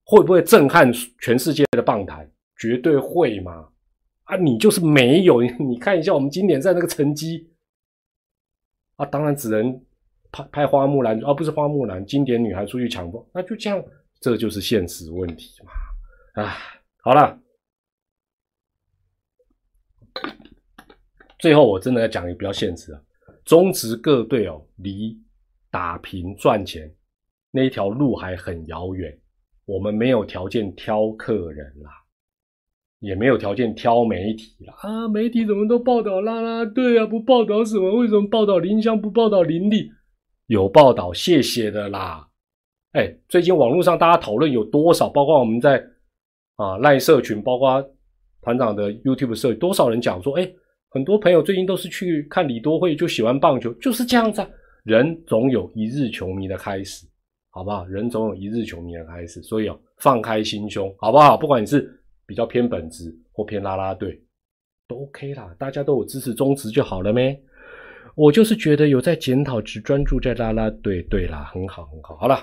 [0.03, 0.91] 会不会震撼
[1.21, 2.27] 全世界的棒坛？
[2.57, 3.69] 绝对会嘛！
[4.23, 7.47] 啊，你就是没有，你看一下我们今年在那个成绩
[8.95, 9.79] 啊，当然只能
[10.31, 13.83] 拍拍花木兰，而不是花木兰，经典女孩出去抢风，那就这样，
[14.19, 16.43] 这就是现实问题嘛！
[16.43, 16.57] 啊，
[17.01, 17.39] 好了，
[21.39, 23.01] 最后我真的要讲一个比较现实啊，
[23.43, 25.17] 中职各队哦，离
[25.71, 26.93] 打平赚钱
[27.51, 29.19] 那一条路还很遥远。
[29.65, 31.91] 我们没有条件挑客人啦，
[32.99, 35.07] 也没有条件挑媒体了啊！
[35.07, 37.05] 媒体怎么都报道啦啦队啊？
[37.05, 37.95] 不报道什么？
[37.97, 39.91] 为什么报道林香不报道林立？
[40.49, 42.27] 有报道，谢谢的啦。
[42.93, 45.07] 哎，最近网络上大家讨论有多少？
[45.07, 45.79] 包括我们在
[46.55, 47.79] 啊赖社群，包括
[48.41, 50.51] 团长的 YouTube 社，多少人讲说，哎，
[50.89, 54.43] 很多朋友最近都是去看李多惠，就喜欢棒球，就是这样子。
[54.85, 57.05] 人总有一日球迷的开始，
[57.51, 57.85] 好不好？
[57.85, 61.37] 人总有一日球迷的开始，所以哦，放开心胸，好不好？
[61.37, 61.95] 不管你是。
[62.25, 64.21] 比较偏本职或偏拉拉队
[64.87, 67.41] 都 OK 啦，大家都有支持中职就好了咩？
[68.15, 72.17] 我就是觉得有在检讨，只专注在拉拉队，对啦，很好很好。
[72.17, 72.39] 好了，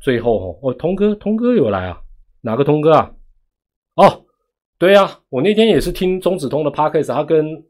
[0.00, 2.00] 最后哦，哦，通哥，通哥有来啊？
[2.40, 3.12] 哪个通哥啊？
[3.96, 4.24] 哦，
[4.78, 7.64] 对呀，我那天也是听中子通的 podcast，他跟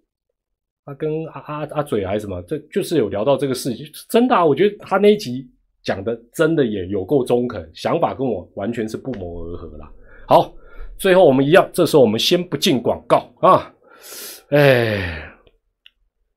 [0.84, 5.48] 他跟阿阿阿嘴还是什么，这就是有聊到这个事情，真的，啊，我觉得他那一集
[5.82, 9.90] 讲的真的也有够中肯，想法跟我完全是不谋而合啦。
[10.26, 10.52] 好。
[10.98, 13.70] 最后我们一样，这时候我们先不进广告啊！
[14.48, 15.30] 哎，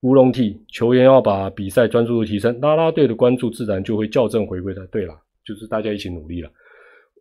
[0.01, 4.85] 乌龙替球员要把比赛专注度提升，拉拉队的关注自然就会校正回归的。
[4.87, 5.13] 对了，
[5.45, 6.49] 就是大家一起努力了。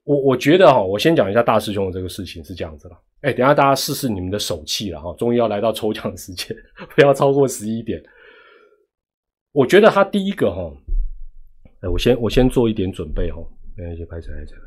[0.05, 2.97] 我我觉得哈，我先讲一下大师兄的这个事情是这样子了。
[3.23, 6.57] 哎，等下大家试试你们的手气了哈，终于要来到抽奖时间，
[6.95, 8.01] 不要超过十一点。
[9.51, 10.73] 我觉得他第一个哈，
[11.81, 13.39] 哎，我先我先做一点准备哈，
[13.77, 14.61] 没关系，拍起来，拍起来。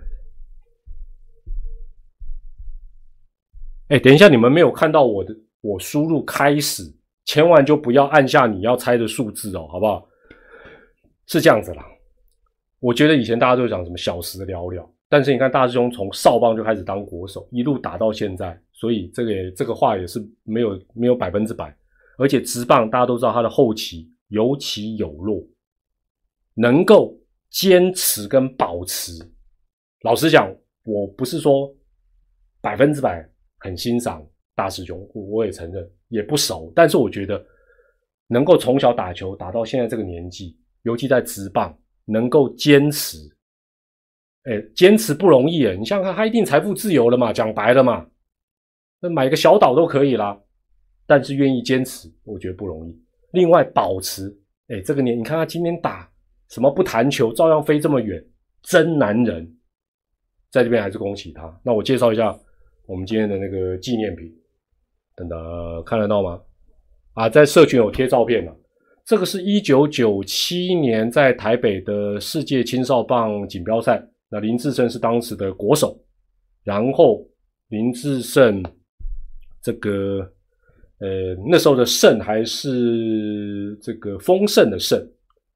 [3.87, 6.83] 哎，等一下，你们没有看到我的，我输入开始，
[7.25, 10.07] 千万就不要按下你要猜的数字哦，好不好？
[11.27, 11.85] 是这样子啦。
[12.79, 21.75] 我觉得以前大家都讲什么小时寥寥，但是你看大师兄从少棒就开始当国手，一路打到现在，所以这个这个话也是没有没有百分之百。
[22.17, 25.43] 而且直棒大家都知道他的后期有起有落，
[26.55, 27.17] 能够
[27.49, 29.13] 坚持跟保持。
[30.01, 30.53] 老实讲，
[30.83, 31.73] 我不是说
[32.61, 33.27] 百分之百。
[33.63, 37.43] 很欣赏大师兄，我也承认也不熟，但是我觉得
[38.27, 43.17] 能够从小打球打到现在这个年纪，尤其在职棒能够坚持，
[44.43, 45.75] 哎，坚持不容易诶。
[45.75, 47.33] 你想想看，他一定财富自由了嘛？
[47.33, 48.05] 讲白了嘛，
[48.99, 50.39] 那买个小岛都可以啦。
[51.07, 53.03] 但是愿意坚持，我觉得不容易。
[53.31, 54.31] 另外保持，
[54.67, 56.07] 哎，这个年你看他今天打
[56.49, 58.23] 什么不弹球，照样飞这么远，
[58.61, 59.57] 真男人，
[60.51, 61.59] 在这边还是恭喜他。
[61.63, 62.37] 那我介绍一下。
[62.87, 64.29] 我们今天的那个纪念品，
[65.15, 66.39] 等等看得到吗？
[67.13, 68.55] 啊，在社群有贴照片了。
[69.05, 75.99] 这个是一九九七年在台北的世界青少棒锦标赛，那林志胜是当时的国手。
[76.63, 77.25] 然后
[77.69, 78.63] 林志胜
[79.61, 80.19] 这个
[80.99, 85.05] 呃那时候的胜还是这个丰盛的盛。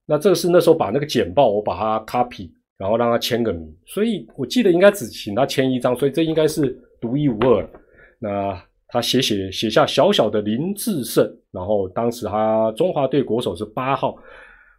[0.06, 3.74] 那这个是那时候把那个简报我把它 copy，然后让他签个名。
[3.86, 6.82] 所以我记得应该只请他签一张，所以这应该是。
[7.02, 7.70] 独一无二，
[8.18, 8.60] 那
[8.96, 14.14] 他写写写下小小的林志胜，然后当时他中华队国手是八号，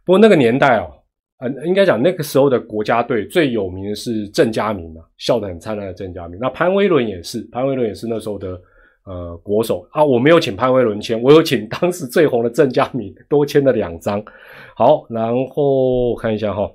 [0.03, 0.89] 不过那个年代哦，
[1.37, 6.39] 呃，应该讲那个时候的国家队最有名的是郑家明嘛，笑得很灿烂的郑家明。
[6.39, 8.59] 那潘威伦也是，潘威伦也是那时候的
[9.05, 10.03] 呃国手啊。
[10.03, 14.23] 我没有请潘威伦签，我有请当时最红的郑家明多签了两张。
[14.75, 16.71] 好，然后看一下哈，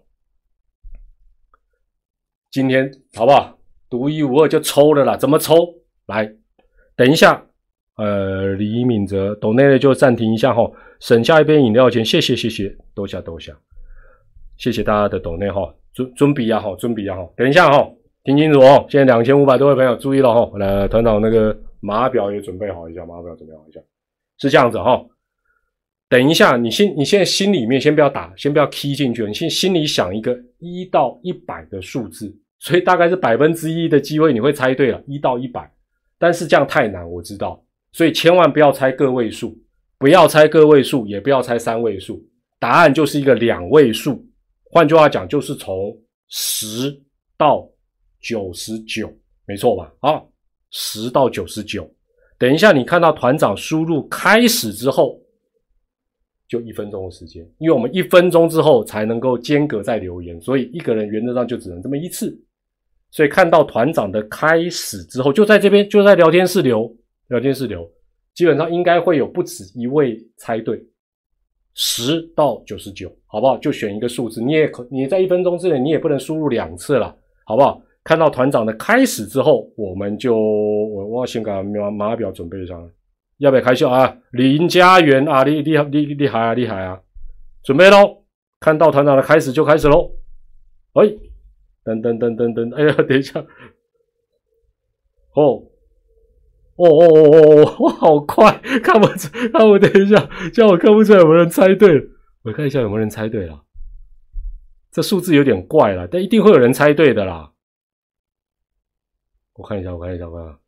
[2.53, 3.59] 今天好不好？
[3.91, 5.75] 独一无二就抽了啦，怎么抽？
[6.07, 6.33] 来，
[7.03, 7.45] 等一下，
[7.97, 13.53] 呃，李敏哲，抖内内就暂停一下哈，省下一杯饮料钱，谢谢谢谢，多谢多谢，
[14.57, 17.91] 谢谢大家的抖内哈，尊尊比呀哈，尊比呀哈，等一下哈，
[18.23, 23.81] 听清楚哦，现在两千五百多位朋友注意了哈，来团长那个码表也准备好一下，码表准备好一下，
[24.39, 25.05] 是这样子哈，
[26.09, 32.33] 等一下，你心你现在心里面先不要打，先不要 key 进去，你先心里想一个一到一百的数字。
[32.61, 35.69] 所以大概是百分之一的机会你会猜对了，一到一百，
[36.23, 37.61] 但是这样太难，我知道，
[37.91, 39.59] 所以千万不要猜个位数，
[39.99, 42.25] 不要猜个位数，也不要猜三位数，
[42.61, 44.25] 答案就是一个两位数。
[44.71, 45.93] 换句话讲，就是从
[46.29, 46.97] 十
[47.37, 47.69] 到
[48.21, 49.13] 九十九，
[49.47, 49.93] 没错吧？
[49.99, 50.23] 啊，
[50.71, 51.93] 十到九十九。
[52.39, 55.21] 等一下，你看到团长输入开始之后，
[56.47, 62.41] 就一分钟的时间，因为我们一分钟之后才能够间隔再留言，所以一个人原则上就只能这么一次。
[63.13, 66.91] 所以看到团长的开始之后，就在这边，就在聊天室留，
[67.29, 67.87] 聊天室留，
[68.35, 70.83] 基本上应该会有不止一位猜对，
[71.75, 73.59] 十到九十九，好不好？
[73.59, 77.83] 就选一个数字，你也可，你在一分钟之内，你也不能输入两次了，好不好？
[78.03, 82.91] 看到团长的开始之后，我们就我我要先把码码表准备上，
[83.37, 84.17] 要不要开笑啊？
[84.31, 86.99] 林家园啊，厉厉厉厉害啊，厉害啊！
[87.63, 88.25] 准备喽，
[88.59, 90.11] 看到团长的开始就开始喽，
[90.95, 91.15] 哎。
[91.85, 92.75] 噔噔噔噔噔！
[92.75, 93.41] 哎呀，等一下，
[95.35, 95.69] 哦，
[96.77, 102.09] 哦哦哦哦哦，哇，好快，看不出，看我等一下，叫我看不出来有没有人猜对，
[102.43, 103.65] 我看一下有没有人猜对了。
[104.91, 107.53] 这数字有点怪了，但一定会有人猜对的啦。
[109.55, 110.59] 我看一下，我看一下，我看，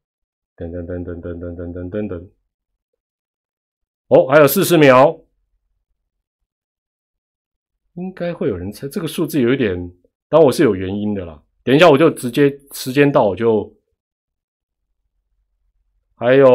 [0.56, 2.30] 等等等等等等等等等等。
[4.08, 5.24] 哦，还有四十秒，
[7.94, 8.88] 应该会有人猜。
[8.88, 9.92] 这个数字有一点，
[10.34, 11.40] 那我是有原因的啦。
[11.62, 13.72] 等一下我就直接时间到我就，
[16.16, 16.48] 还有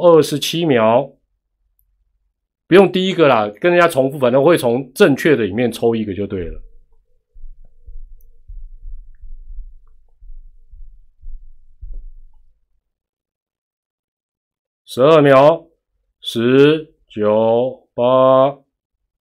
[0.00, 1.10] 二十七秒，
[2.68, 6.62] 不用第一个啦，跟人家重复，反正我会从正确的里面抽一个就对了。
[14.84, 15.66] 十二秒，
[16.20, 18.56] 十九八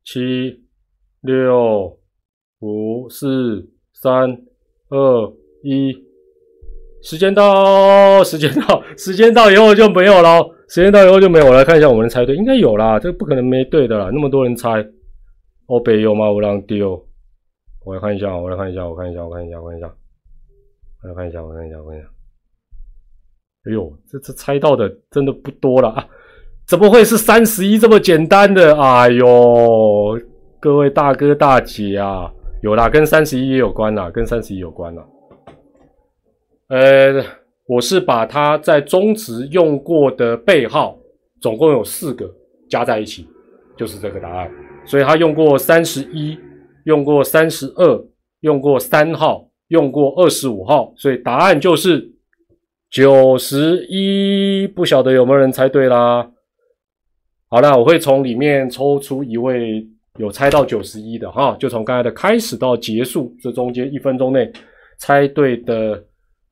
[0.05, 0.63] 七
[1.23, 1.99] 六
[2.59, 3.74] 五四
[4.05, 4.13] 三
[4.91, 5.33] 二
[5.63, 5.91] 一，
[7.03, 10.47] 时间到，时间到，时间到以后就没有了。
[10.69, 11.65] 时间到以后就没有我来。
[11.65, 14.87] 看一下我们猜对，应该有啦，这不可能没对的啦，那么多人猜。
[15.69, 16.31] 哦，北有吗？
[16.31, 17.03] 我让丢。
[17.87, 19.91] 我来看一下，我来看一下，我看一下，我看一下，我看一下，
[21.03, 22.07] 我来看一下，我看一下，我看一下。
[23.65, 26.07] 哎呦，这这猜到的真的不多了啊！
[26.67, 28.79] 怎么会是三十一这么简单的？
[28.79, 30.21] 哎呦，
[30.61, 32.31] 各位大哥大姐啊，
[32.65, 35.07] 有啦，跟三十一也有关啦，跟三十一有关啦。
[36.69, 37.23] 呃，
[37.67, 40.99] 我是把他在中职用过的背号，
[41.43, 42.27] 总共有四个
[42.71, 43.29] 加在一起，
[43.77, 44.51] 就是这个答案。
[44.87, 46.39] 所以他用过三十一，
[46.85, 48.03] 用过三十二，
[48.41, 52.13] 用过三号，用过二十五号，所以答案就是。
[52.91, 56.31] 九十一，不晓得有没有人猜对啦？
[57.49, 59.85] 好了，我会从里面抽出一位
[60.21, 64.49] 有猜到九十一的哈，就从刚才的开始到结束这中间一分钟内
[64.99, 66.01] 猜对的，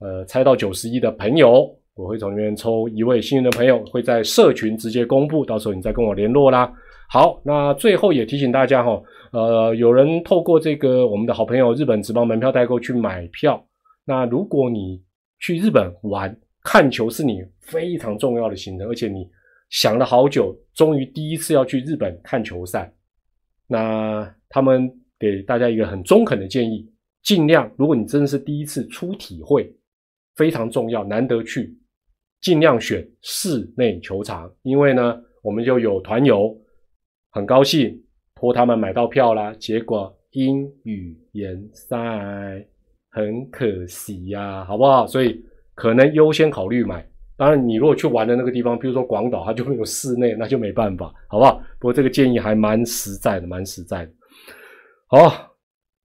[0.00, 6.72] 呃，猜到九十一的朋友，我会从里面抽一位幸运的朋友，会在社群直接公布，到时候你再跟我联络啦。
[7.08, 9.00] 好，那最后也提醒大家哈，
[9.30, 13.64] 呃，有人透过这个我们的好朋友日本职棒门票代购去买票，
[14.04, 15.00] 那如果你
[15.38, 19.24] 去日本玩看球是你非常重要的行程，而且你
[19.70, 22.92] 想了好久，终于第一次要去日本看球赛。
[23.72, 24.86] 那他们
[25.18, 26.86] 给大家一个很中肯的建议：
[27.22, 29.74] 尽量，如果你真的是第一次初体会，
[30.36, 31.74] 非常重要，难得去，
[32.42, 36.54] 尽量选室内球场，因为呢，我们就有团友
[37.30, 37.98] 很高兴
[38.34, 42.66] 托他们买到票啦，结果阴雨延赛。
[43.14, 45.06] 很可惜呀，好不好？
[45.06, 45.44] 所以
[45.74, 47.06] 可能优先考虑买。
[47.42, 51.60] 当然，你如果去玩的那个地方，比如说广岛，它就会有室内，那就没办法，好不好？
[51.80, 54.12] 不过这个建议还蛮实在的，蛮实在的。
[55.08, 55.26] 好，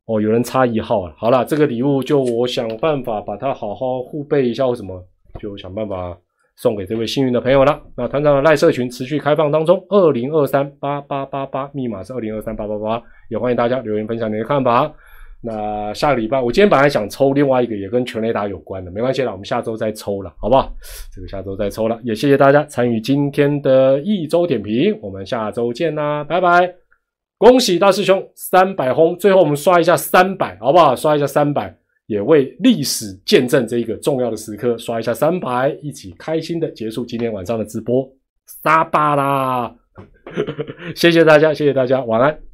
[0.08, 1.14] 哦，有人差一号了。
[1.16, 5.00] 好了，这个礼物就我想办法把它好好互备一下，或什么，
[5.40, 6.18] 就想办法
[6.56, 7.80] 送给这位幸运的朋友了。
[7.96, 14.92] 那团长的赖社群持续开放当中，二零二三八八八八，密码是二零二三八八八，也欢迎大家留言分享你的看法。
[15.42, 20.74] 那下个礼拜，我今天本来想抽另外一个也跟全雷达有关的，没关系了，我们下周再抽了，好不好？
[21.16, 26.74] 这个下周再抽了，也谢谢大家参与今天的一周点评，我们下周见啦，拜拜！
[27.38, 30.96] 恭喜大师兄三百轰，最后我们刷一下三百，好不好？
[30.96, 31.74] 刷一下三百，
[32.08, 38.12] 也为历史见证这一个重要的时刻，刷一下三百，一起开心的结束今天晚上的直播，
[38.64, 39.76] 撒巴啦！
[40.96, 42.47] 谢谢大家，谢谢大家，晚安。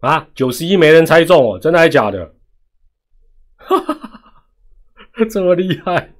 [0.00, 2.32] 啊，九十一没人猜中哦，真的还是假的？
[3.56, 6.12] 哈哈哈，这么厉害，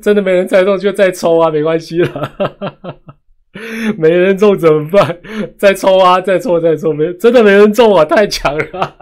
[0.00, 2.32] 真的没人猜中就再抽啊，没关系了。
[3.98, 5.20] 没人中怎么办？
[5.58, 8.96] 再抽啊，再抽，再抽，没真的没人中啊，太强了！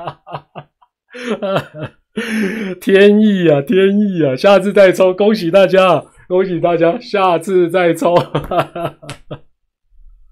[2.81, 8.15] 天意啊，天意啊，下次再抽，恭喜大家，恭喜大家，下次再抽。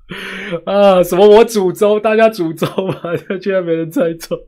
[0.66, 1.02] 啊！
[1.02, 1.28] 什么？
[1.28, 4.38] 我煮粥，大家煮粥嘛， 居然没人猜中，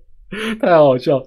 [0.60, 1.22] 太好笑。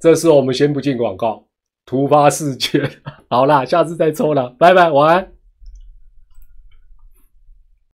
[0.00, 1.46] 这是我们先不进广告，
[1.86, 2.90] 突发事件。
[3.30, 5.33] 好啦，下次再抽了，拜拜，晚安。